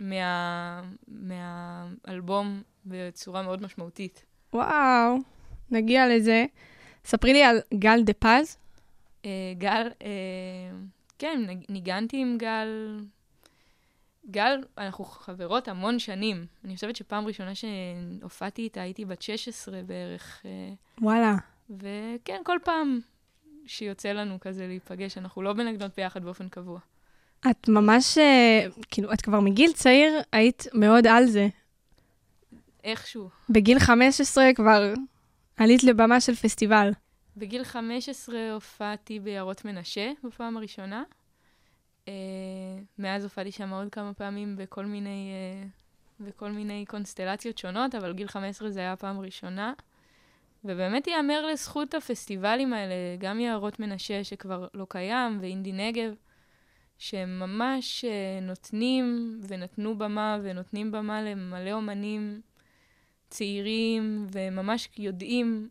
[0.00, 0.82] מה...
[1.08, 4.24] מהאלבום בצורה מאוד משמעותית.
[4.52, 5.16] וואו,
[5.70, 6.44] נגיע לזה.
[7.04, 8.56] ספרי לי על גל דה פז.
[9.24, 10.08] אה, גל, אה,
[11.18, 12.98] כן, ניגנתי עם גל.
[14.30, 16.46] גל, אנחנו חברות המון שנים.
[16.64, 20.42] אני חושבת שפעם ראשונה שהופעתי איתה הייתי בת 16 בערך.
[20.44, 20.50] אה,
[21.00, 21.34] וואלה.
[21.70, 23.00] וכן, כל פעם
[23.66, 26.78] שיוצא לנו כזה להיפגש, אנחנו לא מנגנות ביחד באופן קבוע.
[27.50, 31.48] את ממש, אה, כאילו, את כבר מגיל צעיר היית מאוד על זה.
[32.84, 33.28] איכשהו.
[33.50, 34.92] בגיל 15 כבר
[35.56, 36.90] עלית לבמה של פסטיבל.
[37.36, 41.02] בגיל 15 הופעתי ביערות מנשה בפעם הראשונה.
[42.06, 42.08] Uh,
[42.98, 48.28] מאז הופעתי שם עוד כמה פעמים בכל מיני, uh, בכל מיני קונסטלציות שונות, אבל גיל
[48.28, 49.72] 15 זה היה הפעם הראשונה.
[50.64, 56.14] ובאמת ייאמר לזכות הפסטיבלים האלה, גם יערות מנשה שכבר לא קיים, ואינדי נגב,
[56.98, 62.40] שהם ממש uh, נותנים ונתנו במה ונותנים במה למלא אומנים
[63.30, 65.68] צעירים, וממש יודעים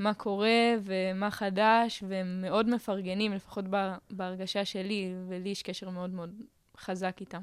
[0.00, 3.64] מה קורה ומה חדש, והם מאוד מפרגנים, לפחות
[4.10, 6.30] בהרגשה שלי, ולי יש קשר מאוד מאוד
[6.78, 7.40] חזק איתם.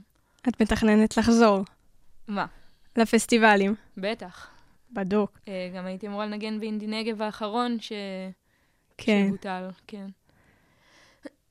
[0.47, 1.63] את מתכננת לחזור
[2.27, 2.45] מה?
[2.95, 3.75] לפסטיבלים.
[3.97, 4.47] בטח.
[4.91, 5.39] בדוק.
[5.47, 7.91] אה, גם הייתי אמורה לנגן באינדי נגב האחרון ש...
[8.97, 9.25] כן.
[9.27, 10.05] שבוטל, כן.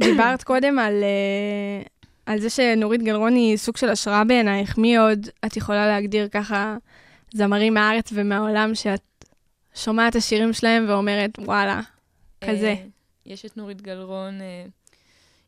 [0.00, 1.82] דיברת קודם על, אה,
[2.26, 4.78] על זה שנורית גלרון היא סוג של השראה בעינייך.
[4.78, 6.76] מי עוד את יכולה להגדיר ככה
[7.34, 9.15] זמרים מהארץ ומהעולם שאת
[9.76, 11.80] שומעת את השירים שלהם ואומרת, וואלה,
[12.40, 12.74] כזה.
[12.78, 12.86] אה,
[13.26, 14.66] יש את נורית גלרון, אה,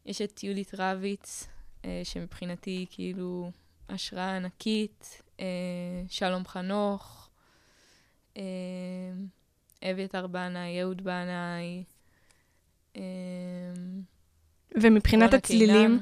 [0.07, 1.47] יש את יהודית רביץ,
[1.85, 3.51] אה, שמבחינתי היא כאילו
[3.89, 5.23] השראה ענקית,
[6.09, 7.29] שלום חנוך,
[9.91, 11.85] אביתר בנאי, אהוד בנאי.
[14.75, 16.01] ומבחינת הצלילים,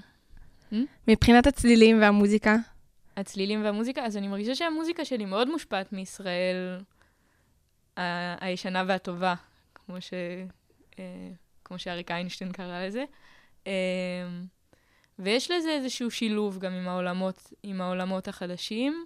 [0.70, 0.84] קינן.
[1.08, 2.56] מבחינת הצלילים והמוזיקה,
[3.16, 6.78] הצלילים והמוזיקה, אז אני מרגישה שהמוזיקה שלי מאוד מושפעת מישראל
[8.40, 9.34] הישנה והטובה,
[9.74, 10.12] כמו, ש...
[10.98, 11.30] אה,
[11.64, 13.04] כמו שאריק איינשטיין קרא לזה.
[13.66, 13.72] אה,
[15.18, 19.04] ויש לזה איזשהו שילוב גם עם העולמות, עם העולמות החדשים,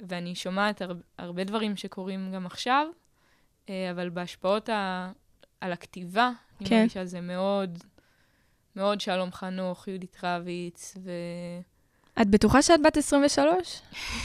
[0.00, 0.92] ואני שומעת הר...
[1.18, 2.86] הרבה דברים שקורים גם עכשיו,
[3.68, 5.12] אה, אבל בהשפעות ה...
[5.60, 6.76] על הכתיבה, אני כן.
[6.76, 7.78] מרגישה זה מאוד,
[8.76, 11.10] מאוד שלום חנוך, יהודית רביץ, ו...
[12.22, 13.80] את בטוחה שאת בת 23?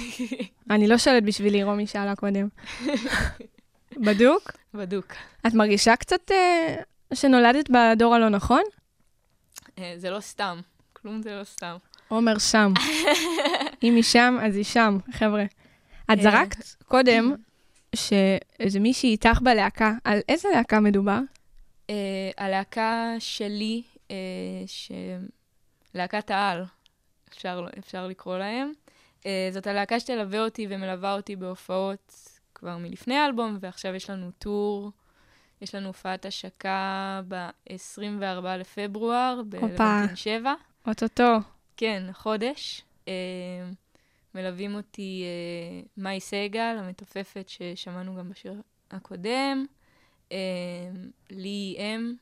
[0.72, 2.48] אני לא שואלת בשבילי, רומי שאלה קודם.
[4.02, 4.52] בדוק?
[4.74, 5.14] בדוק.
[5.48, 6.76] את מרגישה קצת אה,
[7.14, 8.64] שנולדת בדור הלא נכון?
[9.80, 10.60] אה, זה לא סתם,
[10.94, 11.78] כלום זה לא סתם.
[12.08, 12.74] עומר שם.
[13.84, 15.44] אם היא שם, אז היא שם, חבר'ה.
[16.04, 16.24] את אה.
[16.24, 17.36] זרקת קודם
[17.96, 21.20] שאיזה מישהי איתך בלהקה, על איזה להקה מדובר?
[21.88, 21.92] Uh,
[22.38, 24.12] הלהקה שלי, uh,
[24.68, 24.92] ש...
[25.94, 26.64] להקת העל,
[27.30, 28.72] אפשר, אפשר לקרוא להם.
[29.22, 34.92] Uh, זאת הלהקה שתלווה אותי ומלווה אותי בהופעות כבר מלפני האלבום, ועכשיו יש לנו טור.
[35.62, 40.54] יש לנו הופעת השקה ב-24 לפברואר, בלבנטין 7.
[40.88, 41.38] אוטוטו.
[41.78, 42.82] כן, חודש.
[43.08, 43.14] אה,
[44.36, 49.66] מלווים אותי אה, מאי סגל, המתופפת ששמענו גם בשיר הקודם,
[50.32, 50.38] אה,
[51.30, 52.14] לי אם,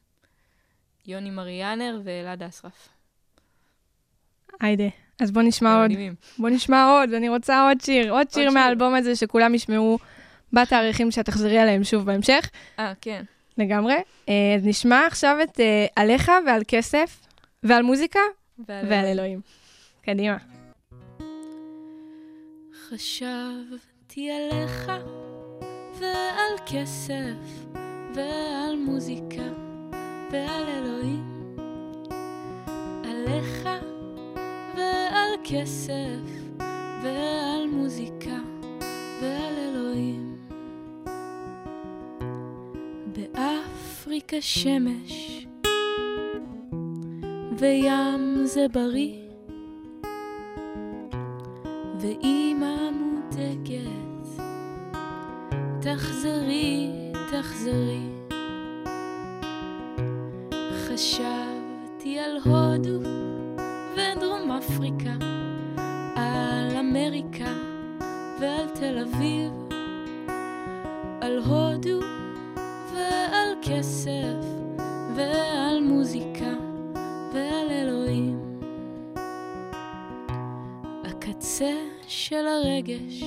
[1.06, 2.90] יוני מריאנר ואלעד אסרף.
[4.60, 4.88] היידה.
[5.20, 5.92] אז בוא נשמע עוד.
[5.92, 6.16] מדהימים.
[6.38, 8.12] בוא נשמע עוד, אני רוצה עוד שיר.
[8.12, 8.52] עוד שיר שיר.
[8.52, 10.00] מהאלבום הזה שכולם ישמעו
[10.54, 12.50] בתאריכים שאת תחזרי עליהם שוב בהמשך.
[12.80, 13.24] אה, כן.
[13.58, 13.96] לגמרי.
[14.30, 17.28] אה, אז נשמע עכשיו את אה, עליך ועל כסף,
[17.64, 18.20] ועל מוזיקה,
[18.68, 19.40] ועל- ועל אלוהים.
[20.06, 20.38] קדימה.
[22.90, 24.92] חשבתי עליך
[26.00, 27.66] ועל כסף
[28.16, 29.48] ועל מוזיקה
[30.32, 31.56] ועל אלוהים
[33.04, 33.70] עליך
[34.78, 36.32] ועל כסף
[37.04, 38.38] ועל מוזיקה
[39.22, 40.35] ועל אלוהים
[43.16, 45.46] באפריקה שמש.
[47.58, 49.26] וים זה בריא.
[52.00, 54.44] ואימא מודאגת,
[55.82, 56.90] תחזרי,
[57.32, 58.02] תחזרי.
[60.74, 63.00] חשבתי על הודו
[63.94, 65.14] ודרום אפריקה,
[66.16, 67.54] על אמריקה
[68.40, 69.52] ועל תל אביב,
[71.22, 72.00] על הודו
[73.70, 74.46] כסף
[75.16, 76.54] ועל מוזיקה
[77.34, 78.40] ועל אלוהים.
[81.04, 81.74] הקצה
[82.08, 83.24] של הרגש,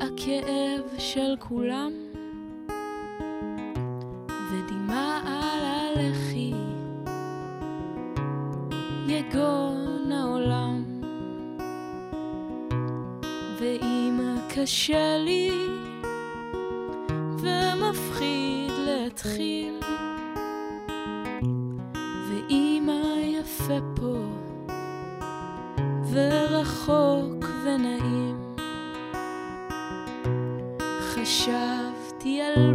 [0.00, 1.92] הכאב של כולם,
[4.50, 6.52] ודמעה על הלחי,
[9.08, 10.84] יגון העולם.
[13.60, 14.20] ואם
[14.54, 15.73] קשה לי
[17.94, 19.80] ומפחיד להתחיל,
[22.28, 24.16] ואמא יפה פה
[26.12, 28.56] ורחוק ונעים.
[31.00, 32.73] חשבתי על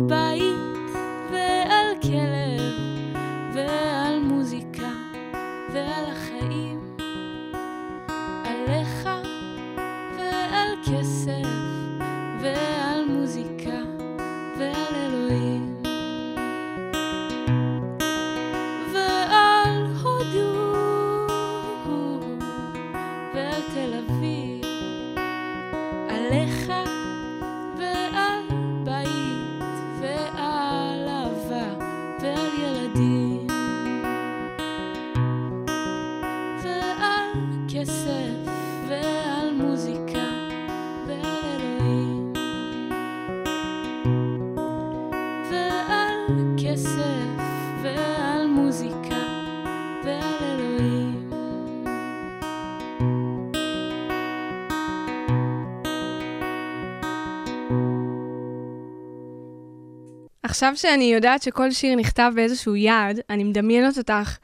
[60.59, 64.37] עכשיו שאני יודעת שכל שיר נכתב באיזשהו יעד, אני מדמיינת אותך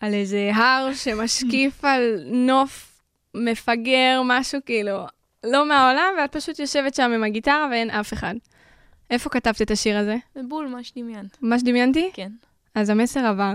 [0.00, 3.02] על איזה הר שמשקיף על נוף
[3.34, 5.06] מפגר, משהו כאילו
[5.44, 8.34] לא מהעולם, ואת פשוט יושבת שם עם הגיטרה ואין אף אחד.
[9.10, 10.16] איפה כתבת את השיר הזה?
[10.34, 11.38] זה בול מה שדמיינת.
[11.42, 12.10] מה שדמיינתי?
[12.12, 12.32] כן.
[12.74, 13.52] אז המסר עבר.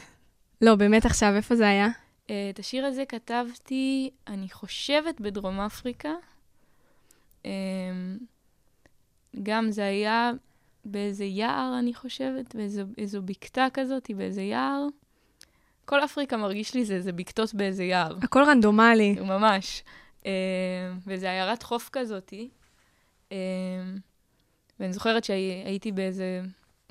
[0.66, 1.88] לא, באמת עכשיו, איפה זה היה?
[2.30, 6.12] אה, את השיר הזה כתבתי, אני חושבת, בדרום אפריקה.
[9.42, 10.32] גם זה היה
[10.84, 14.86] באיזה יער, אני חושבת, באיזו איזו בקתה כזאת, באיזה יער.
[15.84, 18.16] כל אפריקה מרגיש לי זה איזה בקתות באיזה יער.
[18.22, 19.16] הכל רנדומלי.
[19.32, 19.82] ממש.
[20.26, 20.32] אה,
[21.06, 22.48] וזה עיירת חוף כזאתי.
[23.32, 23.36] אה,
[24.80, 26.42] ואני זוכרת שהייתי באיזה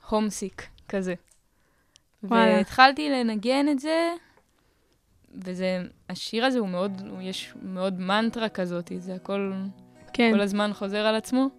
[0.09, 1.13] הומסיק כזה.
[2.24, 2.53] וואלה.
[2.53, 4.13] והתחלתי לנגן את זה,
[5.34, 9.53] וזה, השיר הזה הוא מאוד, הוא יש מאוד מנטרה כזאת, זה הכל
[10.13, 10.32] כן.
[10.34, 11.49] כל הזמן חוזר על עצמו.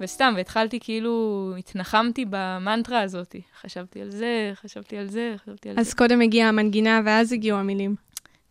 [0.00, 3.36] וסתם, והתחלתי כאילו, התנחמתי במנטרה הזאת.
[3.60, 5.96] חשבתי על זה, חשבתי על זה, חשבתי על אז זה.
[5.96, 7.94] קודם הגיעה המנגינה ואז הגיעו המילים.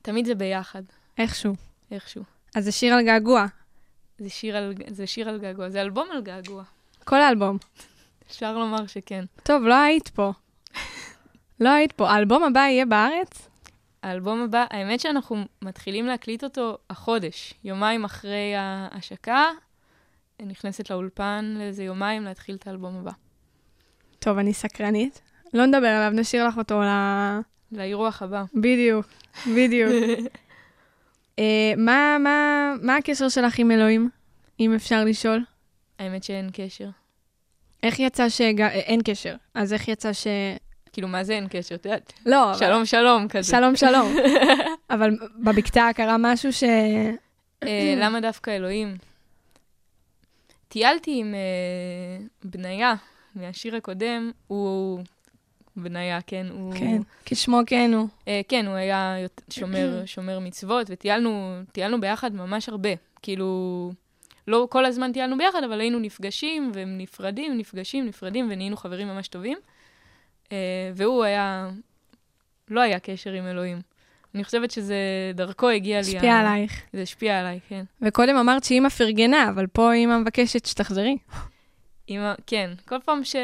[0.01, 0.83] תמיד זה ביחד,
[1.17, 1.55] איכשהו.
[1.91, 2.23] איכשהו.
[2.55, 3.45] אז זה שיר על געגוע.
[4.17, 6.63] זה שיר על, זה שיר על געגוע, זה אלבום על געגוע.
[7.03, 7.57] כל האלבום.
[8.27, 9.25] אפשר לומר שכן.
[9.43, 10.31] טוב, לא היית פה.
[11.59, 12.09] לא היית פה.
[12.09, 13.47] האלבום הבא יהיה בארץ?
[14.03, 19.45] האלבום הבא, האמת שאנחנו מתחילים להקליט אותו החודש, יומיים אחרי ההשקה.
[20.45, 23.11] נכנסת לאולפן לאיזה יומיים להתחיל את האלבום הבא.
[24.19, 25.21] טוב, אני סקרנית.
[25.53, 26.87] לא נדבר עליו, נשאיר לך אותו ל...
[27.71, 28.43] לאירוח הבא.
[28.55, 29.05] בדיוק,
[29.55, 29.91] בדיוק.
[31.39, 34.09] אה, מה, מה, מה הקשר שלך עם אלוהים,
[34.59, 35.43] אם אפשר לשאול?
[35.99, 36.89] האמת שאין קשר.
[37.83, 38.41] איך יצא ש...
[38.41, 39.35] אין קשר.
[39.53, 40.27] אז איך יצא ש...
[40.93, 41.75] כאילו, מה זה אין קשר?
[41.75, 43.51] את יודעת, לא, אבל- שלום, שלום, כזה.
[43.51, 44.15] שלום, שלום.
[44.89, 46.63] אבל בבקתה קרה משהו ש...
[47.63, 48.97] אה, למה דווקא אלוהים?
[50.69, 52.95] טיילתי עם אה, בניה
[53.35, 54.99] מהשיר הקודם, הוא...
[55.75, 56.73] בניה, כן, הוא...
[56.73, 58.07] כן, כשמו כן הוא.
[58.27, 59.15] אה, כן, הוא היה
[59.49, 62.89] שומר, שומר מצוות, וטיילנו טיילנו ביחד ממש הרבה.
[63.21, 63.91] כאילו,
[64.47, 69.57] לא כל הזמן טיילנו ביחד, אבל היינו נפגשים ונפרדים, נפגשים, נפרדים, ונהיינו חברים ממש טובים.
[70.51, 71.69] אה, והוא היה...
[72.69, 73.81] לא היה קשר עם אלוהים.
[74.35, 74.95] אני חושבת שזה
[75.33, 76.01] דרכו הגיע לי...
[76.01, 76.81] השפיע עלייך.
[76.93, 77.83] זה השפיע עליי, כן.
[78.01, 81.17] וקודם אמרת שאימא פרגנה, אבל פה אימא מבקשת שתחזרי.
[82.09, 83.35] אימא, כן, כל פעם ש...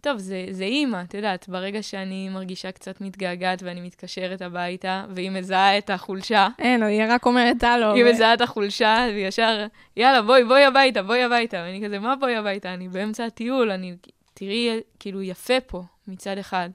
[0.00, 5.30] טוב, זה, זה אימא, את יודעת, ברגע שאני מרגישה קצת מתגעגעת ואני מתקשרת הביתה, והיא
[5.30, 7.94] מזהה את החולשה, אין, היא רק אומרת הלו.
[7.94, 11.56] היא ו- מזהה את החולשה, וישר, יאללה, בואי, בואי הביתה, בואי הביתה.
[11.56, 12.74] ואני כזה, מה בואי הביתה?
[12.74, 13.96] אני באמצע הטיול, אני,
[14.34, 16.70] תראי, כאילו, יפה פה, מצד אחד.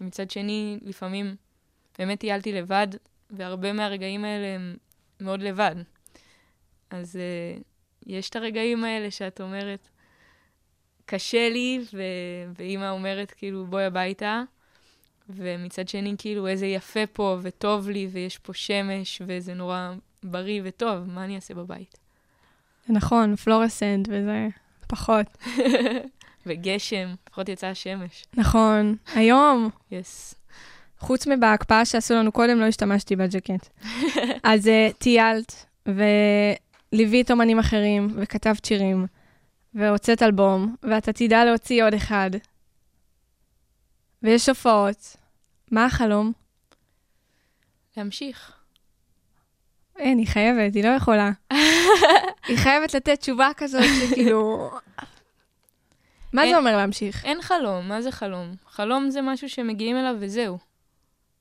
[0.00, 1.34] ומצד שני, לפעמים
[1.98, 2.88] באמת טיילתי לבד,
[3.30, 4.76] והרבה מהרגעים האלה הם
[5.20, 5.76] מאוד לבד.
[6.90, 7.62] אז uh,
[8.06, 9.88] יש את הרגעים האלה שאת אומרת,
[11.06, 14.42] קשה לי, ו- ואימא אומרת, כאילו, בואי הביתה.
[15.28, 19.92] ומצד שני, כאילו, איזה יפה פה, וטוב לי, ויש פה שמש, וזה נורא
[20.22, 21.98] בריא וטוב, מה אני אעשה בבית?
[22.88, 24.48] נכון, פלורסנט וזה
[24.86, 25.26] פחות.
[26.46, 28.24] וגשם, לפחות יצאה השמש.
[28.36, 30.34] נכון, היום, יס.
[31.04, 33.68] חוץ מבהקפאה שעשו לנו קודם, לא השתמשתי בג'קט.
[34.42, 35.66] אז uh, טיילת,
[36.92, 39.06] וליווית אומנים אחרים, וכתבת שירים,
[39.74, 42.30] והוצאת אלבום, ואתה תדע להוציא עוד אחד.
[44.22, 45.16] ויש הופעות.
[45.70, 46.32] מה החלום?
[47.96, 48.52] להמשיך.
[49.98, 51.30] אין, היא חייבת, היא לא יכולה.
[52.48, 54.70] היא חייבת לתת תשובה כזאת שכאילו...
[56.32, 57.24] מה זה אין- אומר להמשיך?
[57.24, 58.54] אין חלום, מה זה חלום?
[58.68, 60.58] חלום זה משהו שמגיעים אליו וזהו.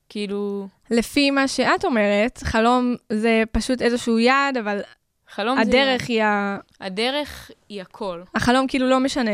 [0.10, 4.82] כאילו, לפי מה שאת אומרת, חלום זה פשוט איזשהו יעד, אבל
[5.30, 6.14] חלום הדרך זה...
[6.14, 6.58] היא ה...
[6.82, 8.22] הדרך היא הכל.
[8.36, 9.32] החלום כאילו לא משנה.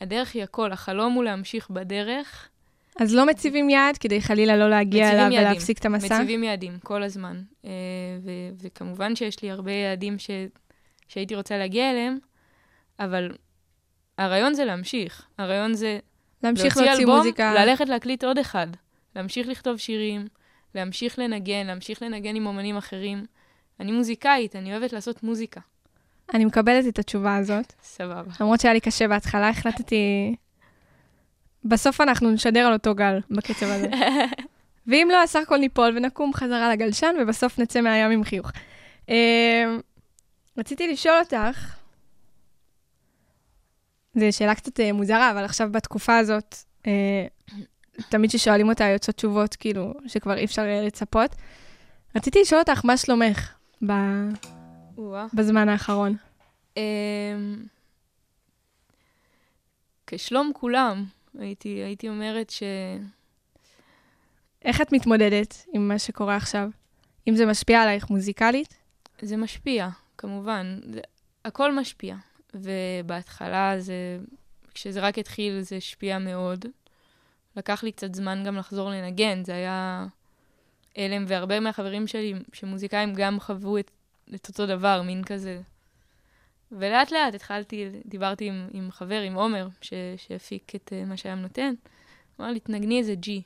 [0.00, 0.72] הדרך היא הכל.
[0.72, 2.48] החלום הוא להמשיך בדרך.
[3.00, 5.38] אז לא מציבים יעד כדי חלילה לא להגיע אליו יעדים.
[5.40, 6.14] ולהפסיק את המסע?
[6.18, 7.42] מציבים יעדים כל הזמן.
[7.64, 7.70] אה,
[8.24, 8.30] ו-
[8.62, 10.30] וכמובן שיש לי הרבה יעדים ש-
[11.08, 12.18] שהייתי רוצה להגיע אליהם,
[13.00, 13.30] אבל
[14.18, 15.26] הרעיון זה להמשיך.
[15.38, 15.98] הרעיון זה
[16.42, 17.54] להמשיך להוציא אלבום, מוזיקה.
[17.54, 18.66] ללכת להקליט עוד אחד.
[19.16, 20.26] להמשיך לכתוב שירים,
[20.74, 23.24] להמשיך לנגן, להמשיך לנגן עם אומנים אחרים.
[23.80, 25.60] אני מוזיקאית, אני אוהבת לעשות מוזיקה.
[26.34, 27.72] אני מקבלת את התשובה הזאת.
[27.82, 28.32] סבבה.
[28.40, 30.34] למרות שהיה לי קשה בהתחלה, החלטתי...
[31.64, 33.88] בסוף אנחנו נשדר על אותו גל בקצב הזה.
[34.86, 38.50] ואם לא, אז סך הכל ניפול ונקום חזרה לגלשן, ובסוף נצא מהים עם חיוך.
[39.08, 39.76] אה,
[40.58, 41.76] רציתי לשאול אותך,
[44.14, 46.54] זו שאלה קצת אה, מוזרה, אבל עכשיו בתקופה הזאת,
[46.86, 47.26] אה,
[48.08, 51.30] תמיד כששואלים אותה יוצאות תשובות, כאילו, שכבר אי אפשר אה, לצפות.
[52.16, 53.52] רציתי לשאול אותך, מה שלומך
[53.86, 53.92] ב-.
[55.34, 56.16] בזמן האחרון?
[56.76, 56.82] אמ,
[60.06, 61.04] כשלום כולם,
[61.38, 62.62] הייתי, הייתי אומרת ש...
[64.64, 66.68] איך את מתמודדת עם מה שקורה עכשיו?
[67.28, 68.74] אם זה משפיע עלייך מוזיקלית?
[69.22, 69.88] זה משפיע,
[70.18, 70.80] כמובן.
[70.92, 71.00] זה,
[71.44, 72.16] הכל משפיע.
[72.54, 74.18] ובהתחלה זה...
[74.74, 76.64] כשזה רק התחיל, זה השפיע מאוד.
[77.56, 80.06] לקח לי קצת זמן גם לחזור לנגן, זה היה
[80.96, 83.90] הלם, והרבה מהחברים שלי שמוזיקאים גם חוו את,
[84.34, 85.60] את אותו דבר, מין כזה.
[86.72, 91.38] ולאט לאט התחלתי, דיברתי עם, עם חבר, עם עומר, ש, שהפיק את uh, מה שהים
[91.38, 91.74] נותן.
[92.40, 93.42] אמר לי, תנגני איזה ג'י.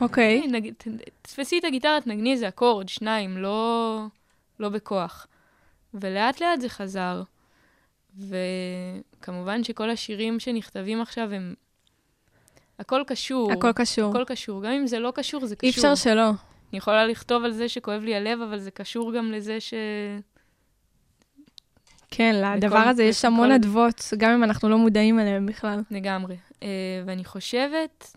[0.00, 0.42] אוקיי.
[1.22, 4.06] תתפסי את הגיטרה, תנגני איזה אקורד, שניים, לא,
[4.60, 5.26] לא בכוח.
[5.94, 7.22] ולאט לאט זה חזר.
[9.20, 11.54] וכמובן שכל השירים שנכתבים עכשיו הם...
[12.78, 13.52] הכל קשור.
[13.52, 14.10] הכל קשור.
[14.10, 14.62] הכל קשור.
[14.62, 15.66] גם אם זה לא קשור, זה קשור.
[15.66, 16.28] אי אפשר שלא.
[16.70, 19.74] אני יכולה לכתוב על זה שכואב לי הלב, אבל זה קשור גם לזה ש...
[22.10, 25.82] כן, לדבר הזה יש המון אדוות, גם אם אנחנו לא מודעים אליהם בכלל.
[25.90, 26.36] לגמרי.
[26.50, 26.64] Uh,
[27.06, 28.16] ואני חושבת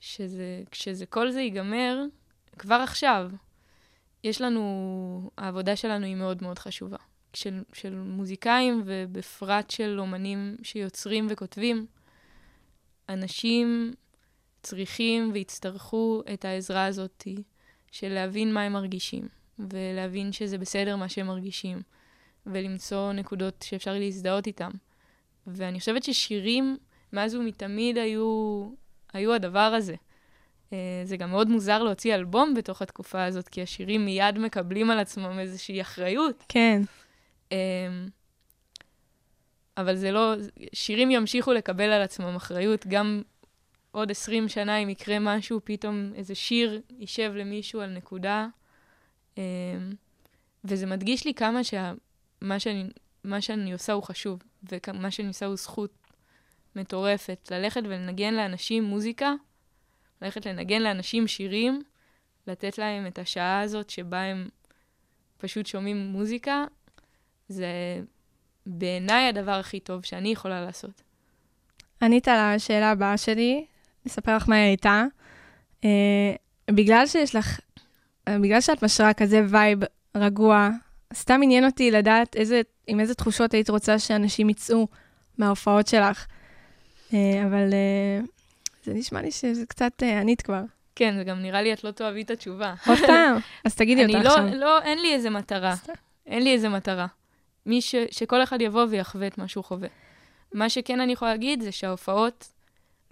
[0.00, 2.04] שזה, כשזה, כל זה ייגמר,
[2.58, 3.30] כבר עכשיו,
[4.24, 6.96] יש לנו, העבודה שלנו היא מאוד מאוד חשובה.
[7.36, 11.86] של, של מוזיקאים ובפרט של אומנים שיוצרים וכותבים,
[13.08, 13.92] אנשים
[14.62, 17.28] צריכים ויצטרכו את העזרה הזאת
[17.92, 19.28] של להבין מה הם מרגישים,
[19.58, 21.82] ולהבין שזה בסדר מה שהם מרגישים,
[22.46, 24.70] ולמצוא נקודות שאפשר להזדהות איתם.
[25.46, 26.76] ואני חושבת ששירים,
[27.12, 28.64] מאז ומתמיד היו,
[29.12, 29.94] היו הדבר הזה.
[30.70, 30.74] Uh,
[31.04, 35.38] זה גם מאוד מוזר להוציא אלבום בתוך התקופה הזאת, כי השירים מיד מקבלים על עצמם
[35.38, 36.44] איזושהי אחריות.
[36.48, 36.82] כן.
[37.54, 38.10] Um,
[39.76, 40.34] אבל זה לא,
[40.72, 43.22] שירים ימשיכו לקבל על עצמם אחריות, גם
[43.90, 48.46] עוד 20 שנה, אם יקרה משהו, פתאום איזה שיר יישב למישהו על נקודה.
[49.38, 49.42] אמ,
[50.64, 52.84] וזה מדגיש לי כמה שמה שאני,
[53.24, 54.42] מה שאני עושה הוא חשוב,
[54.88, 55.90] ומה שאני עושה הוא זכות
[56.76, 57.48] מטורפת.
[57.50, 59.32] ללכת ולנגן לאנשים מוזיקה,
[60.22, 61.82] ללכת לנגן לאנשים שירים,
[62.46, 64.48] לתת להם את השעה הזאת שבה הם
[65.38, 66.64] פשוט שומעים מוזיקה,
[67.48, 67.66] זה
[68.66, 71.02] בעיניי הדבר הכי טוב שאני יכולה לעשות.
[72.02, 73.64] ענית על השאלה הבאה שלי,
[74.06, 75.04] אספר לך מה היא הייתה.
[75.82, 75.86] Uh,
[76.70, 79.78] בגלל שיש לך, uh, בגלל שאת משרה כזה וייב
[80.14, 80.68] רגוע,
[81.14, 84.88] סתם עניין אותי לדעת איזה, עם איזה תחושות היית רוצה שאנשים יצאו
[85.38, 86.26] מההופעות שלך.
[87.10, 87.14] Uh,
[87.46, 88.26] אבל uh,
[88.84, 90.62] זה נשמע לי שזה קצת uh, ענית כבר.
[90.96, 92.74] כן, וגם נראה לי את לא תאהבי את התשובה.
[92.86, 94.54] עוד פעם, אז תגידי אותה לא, עכשיו.
[94.54, 95.74] לא, אין לי איזה מטרה.
[96.26, 97.06] אין לי איזה מטרה.
[97.66, 97.94] מי ש...
[98.10, 99.88] שכל אחד יבוא ויחווה את מה שהוא חווה.
[100.52, 102.52] מה שכן אני יכולה להגיד זה שההופעות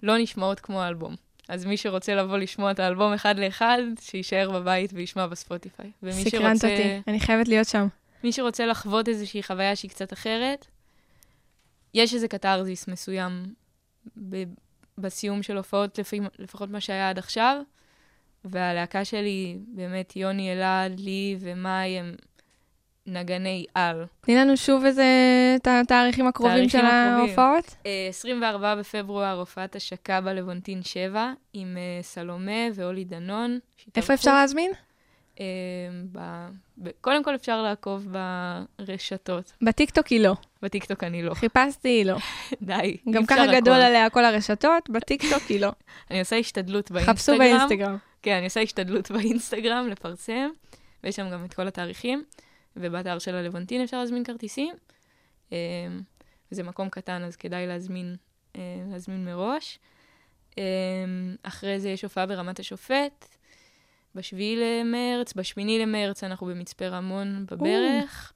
[0.03, 1.15] לא נשמעות כמו האלבום.
[1.49, 5.91] אז מי שרוצה לבוא לשמוע את האלבום אחד לאחד, שיישאר בבית וישמע בספוטיפיי.
[6.03, 7.87] ומי סקרנת שרוצה, אותי, אני חייבת להיות שם.
[8.23, 10.67] מי שרוצה לחוות איזושהי חוויה שהיא קצת אחרת,
[11.93, 13.53] יש איזה קתרזיס מסוים
[14.29, 14.43] ב...
[14.97, 16.19] בסיום של הופעות, לפי...
[16.39, 17.61] לפחות מה שהיה עד עכשיו.
[18.45, 22.15] והלהקה שלי, באמת, יוני אלעד, לי ומאי הם
[23.07, 24.05] נגני על.
[24.21, 25.05] תני לנו שוב איזה,
[25.55, 26.97] את התאריכים הקרובים של תאריכים.
[26.97, 27.75] ההופעות.
[27.85, 33.59] אה, 24 בפברואר, הופעת השקה בלוונטין 7, עם אה, סלומה ואולי דנון.
[33.95, 34.71] איפה אפשר להזמין?
[35.39, 35.45] אה,
[36.11, 36.19] ב...
[36.77, 36.89] ב...
[37.01, 38.07] קודם כל אפשר לעקוב
[38.79, 39.53] ברשתות.
[39.61, 40.35] בטיקטוק היא לא.
[40.61, 41.33] בטיקטוק אני לא.
[41.43, 42.17] חיפשתי, היא לא.
[42.61, 43.47] די, גם ככה.
[43.59, 45.69] גדול עליה כל הרשתות, בטיקטוק היא לא.
[46.11, 47.15] אני עושה השתדלות באינסטגרם.
[47.15, 47.97] חפשו באינסטגרם.
[48.21, 50.49] כן, אני עושה השתדלות באינסטגרם לפרסם,
[51.03, 52.23] ויש שם גם את כל התאריכים,
[52.75, 54.75] ובאתר של הלוונטין אפשר להזמין כרטיסים.
[55.51, 55.57] אה,
[56.51, 58.15] זה מקום קטן, אז כדאי להזמין,
[58.55, 58.61] אה,
[58.91, 59.79] להזמין מראש.
[60.57, 60.63] אה,
[61.43, 63.35] אחרי זה יש הופעה ברמת השופט,
[64.15, 68.33] בשביעי למרץ, בשמיני למרץ אנחנו במצפה רמון בברך,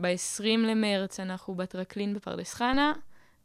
[0.00, 2.92] ב-20 למרץ אנחנו בטרקלין בפרדס חנה,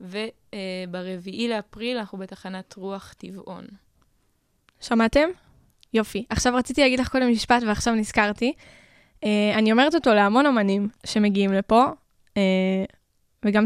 [0.01, 3.65] וברביעי לאפריל אנחנו בתחנת רוח טבעון.
[4.81, 5.29] שמעתם?
[5.93, 6.25] יופי.
[6.29, 8.53] עכשיו רציתי להגיד לך קודם משפט ועכשיו נזכרתי.
[9.24, 9.26] Uh,
[9.57, 11.86] אני אומרת אותו להמון אומנים שמגיעים לפה,
[12.30, 12.38] uh,
[13.45, 13.65] וגם.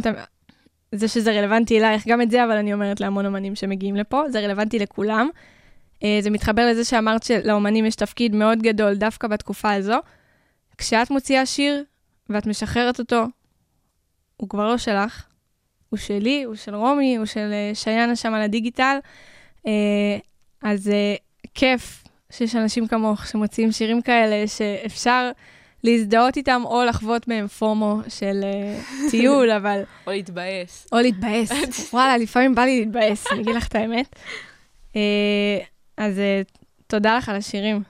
[0.91, 4.39] זה שזה רלוונטי אלייך, גם את זה, אבל אני אומרת להמון אומנים שמגיעים לפה, זה
[4.39, 5.30] רלוונטי לכולם.
[5.95, 9.99] Uh, זה מתחבר לזה שאמרת שלאומנים יש תפקיד מאוד גדול דווקא בתקופה הזו.
[10.78, 11.84] כשאת מוציאה שיר
[12.30, 13.26] ואת משחררת אותו,
[14.38, 15.26] הוא כבר לא שלך,
[15.89, 18.97] הוא שלי, הוא של רומי, הוא של שיינה שם על הדיגיטל.
[20.64, 20.91] אז
[21.53, 25.32] כיף שיש אנשים כמוך שמוציאים שירים כאלה שאפשר
[25.84, 29.82] להזדהות איתם או לחוות מהם פומו של uh, טיול, אבל...
[30.08, 30.88] או להתבאס.
[30.92, 31.52] או להתבאס.
[31.94, 34.16] וואלה, לפעמים בא לי להתבאס, אני אגיד לך את האמת.
[34.94, 34.98] Uh,
[35.98, 36.52] אז uh,
[36.88, 37.84] תודה לך על השירים.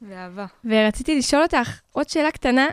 [0.00, 0.46] באהבה.
[0.64, 2.66] ורציתי לשאול אותך עוד שאלה קטנה,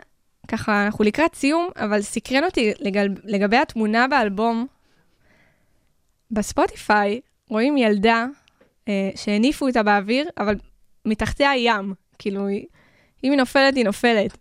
[0.48, 4.66] ככה, אנחנו לקראת סיום, אבל סקרן אותי לגל, לגבי התמונה באלבום.
[6.30, 8.26] בספוטיפיי רואים ילדה
[8.88, 10.54] אה, שהניפו אותה באוויר, אבל
[11.04, 11.94] מתחתיה ים.
[12.18, 12.48] כאילו,
[13.24, 14.36] אם היא נופלת, היא נופלת.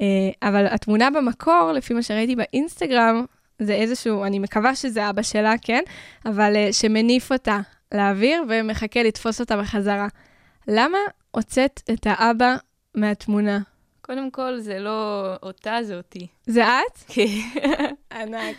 [0.00, 3.24] אה, אבל התמונה במקור, לפי מה שראיתי באינסטגרם,
[3.58, 5.82] זה איזשהו, אני מקווה שזה אבא שלה, כן?
[6.26, 7.60] אבל אה, שמניף אותה
[7.94, 10.08] לאוויר ומחכה לתפוס אותה בחזרה.
[10.68, 10.98] למה
[11.30, 12.56] הוצאת את האבא
[12.94, 13.58] מהתמונה?
[14.00, 16.26] קודם כל, זה לא אותה, זה אותי.
[16.46, 16.98] זה את?
[17.14, 17.24] כן.
[18.12, 18.56] ענק.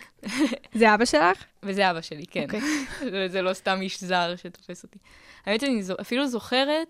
[0.73, 1.43] זה אבא שלך?
[1.63, 2.43] וזה אבא שלי, כן.
[2.43, 2.61] אוקיי.
[2.99, 4.99] זה, זה לא סתם איש זר שתופס אותי.
[5.45, 6.88] האמת שאני זו, אפילו זוכרת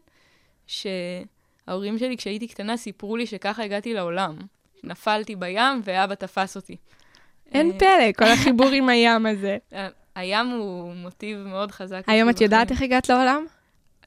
[0.67, 4.37] שההורים שלי, כשהייתי קטנה, סיפרו לי שככה הגעתי לעולם.
[4.83, 6.77] נפלתי בים ואבא תפס אותי.
[7.51, 9.57] אין אה, פלא, כל החיבור עם הים הזה.
[10.15, 12.03] הים הוא מוטיב מאוד חזק.
[12.07, 12.71] היום את יודעת.
[12.71, 13.45] איך הגעת לעולם?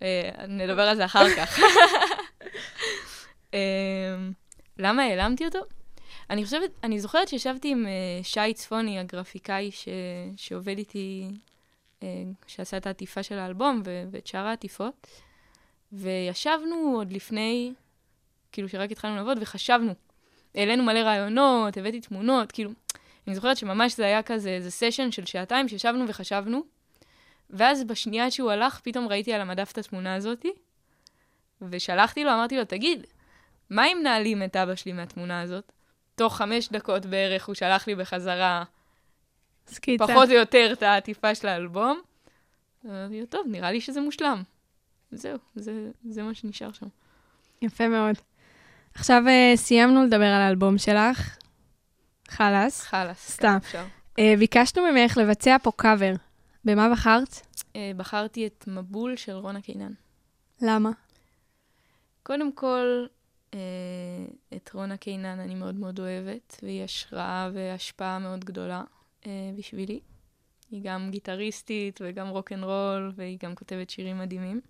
[0.02, 1.58] אה, נדבר על זה אחר כך.
[3.54, 3.58] אה,
[4.78, 5.58] למה העלמתי אותו?
[6.30, 7.86] אני חושבת, אני זוכרת שישבתי עם
[8.22, 9.88] שי צפוני, הגרפיקאי ש,
[10.36, 11.28] שעובד איתי,
[12.46, 15.06] שעשה את העטיפה של האלבום ואת שאר העטיפות,
[15.92, 17.72] וישבנו עוד לפני,
[18.52, 19.94] כאילו שרק התחלנו לעבוד, וחשבנו.
[20.54, 22.70] העלינו מלא רעיונות, הבאתי תמונות, כאילו,
[23.26, 26.62] אני זוכרת שממש זה היה כזה, איזה סשן של שעתיים שישבנו וחשבנו,
[27.50, 30.52] ואז בשנייה שהוא הלך, פתאום ראיתי על המדף את התמונה הזאתי,
[31.62, 33.06] ושלחתי לו, אמרתי לו, תגיד,
[33.70, 35.72] מה אם נעלים את אבא שלי מהתמונה הזאת?
[36.14, 38.64] תוך חמש דקות בערך הוא שלח לי בחזרה
[39.66, 40.06] סקיצה.
[40.06, 42.00] פחות או יותר את העטיפה של האלבום.
[42.84, 44.42] אמרתי לו, טוב, נראה לי שזה מושלם.
[45.10, 46.86] זהו, זה, זה מה שנשאר שם.
[47.62, 48.14] יפה מאוד.
[48.94, 51.36] עכשיו אה, סיימנו לדבר על האלבום שלך.
[52.28, 52.80] חלאס.
[52.80, 53.30] חלאס.
[53.30, 53.46] סתם.
[53.46, 53.84] ככה אפשר.
[54.18, 56.14] אה, ביקשנו ממך לבצע פה קאבר.
[56.64, 57.40] במה בחרת?
[57.76, 59.92] אה, בחרתי את מבול של רונה קינן.
[60.62, 60.90] למה?
[62.22, 63.06] קודם כל,
[64.56, 68.82] את רונה קינן אני מאוד מאוד אוהבת, והיא השראה והשפעה מאוד גדולה
[69.58, 70.00] בשבילי.
[70.70, 74.60] היא גם גיטריסטית וגם רוקנרול, והיא גם כותבת שירים מדהימים.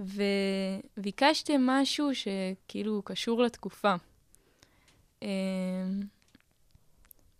[0.00, 3.94] וביקשתם משהו שכאילו קשור לתקופה.
[5.22, 5.28] אה,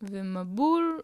[0.03, 1.01] ומבול,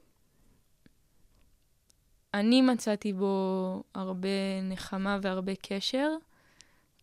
[2.35, 4.29] אני מצאתי בו הרבה
[4.63, 6.11] נחמה והרבה קשר,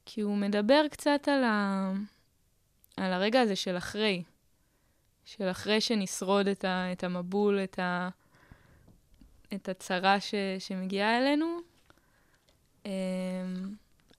[0.05, 1.91] כי הוא מדבר קצת על, ה...
[2.97, 4.23] על הרגע הזה של אחרי.
[5.25, 6.91] של אחרי שנשרוד את, ה...
[6.91, 8.09] את המבול, את, ה...
[9.53, 10.35] את הצרה ש...
[10.59, 11.57] שמגיעה אלינו.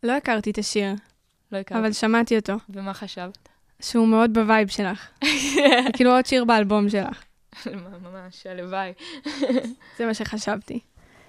[0.03, 0.95] לא הכרתי את השיר,
[1.53, 1.81] לא הכרתי.
[1.81, 3.49] אבל שמעתי אותו, ומה חשבת?
[3.83, 5.09] שהוא מאוד ב vibe שלך.
[5.97, 7.25] כאילו עוד שיר באלבום שלך.
[7.67, 8.93] ממש, הלוואי.
[9.99, 10.79] זה מה שחשבתי.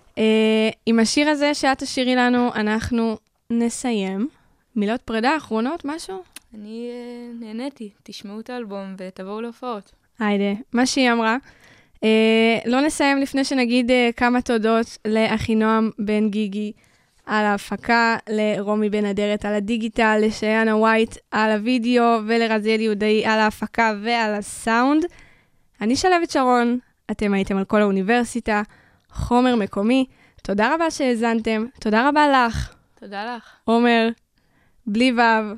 [0.10, 0.20] Uh,
[0.86, 3.18] עם השיר הזה שאת תשאירי לנו, אנחנו
[3.50, 4.28] נסיים.
[4.76, 6.24] מילות פרידה אחרונות, משהו?
[6.54, 9.92] אני uh, נהניתי, תשמעו את האלבום ותבואו להופעות.
[10.20, 11.38] היידה, מה שהיא אמרה.
[11.96, 12.06] Uh,
[12.66, 16.72] לא נסיים לפני שנגיד uh, כמה תודות לאחינועם בן גיגי
[17.26, 23.94] על ההפקה, לרומי בן אדרת על הדיגיטל, לשיינה ווייט על הוידאו ולרזיאל יהודאי על ההפקה
[24.04, 25.06] ועל הסאונד.
[25.82, 26.80] אני שלבת שרון,
[27.12, 28.62] אתם הייתם על כל האוניברסיטה,
[29.12, 30.06] חומר מקומי.
[30.42, 33.44] תודה רבה שהאזנתם, תודה רבה לך, תודה לך.
[33.64, 34.10] עמר,
[34.88, 35.54] בלי ו',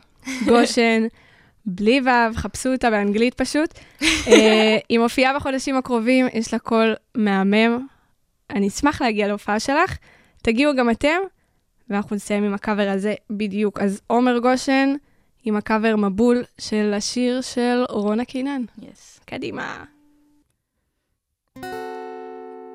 [0.46, 1.04] גשן,
[1.66, 3.70] בלי ו', חפשו אותה באנגלית פשוט.
[4.28, 7.88] אה, היא מופיעה בחודשים הקרובים, יש לה קול מהמם.
[8.50, 9.98] אני אשמח להגיע להופעה שלך.
[10.42, 11.18] תגיעו גם אתם,
[11.90, 13.80] ואנחנו נסיים עם הקאבר הזה בדיוק.
[13.80, 14.96] אז עמר גשן
[15.44, 18.62] עם הקאבר מבול של השיר של רונה קינן.
[18.92, 19.20] yes.
[19.26, 19.84] קדימה.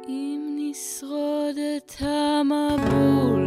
[0.09, 3.40] אם נשרוד את המבול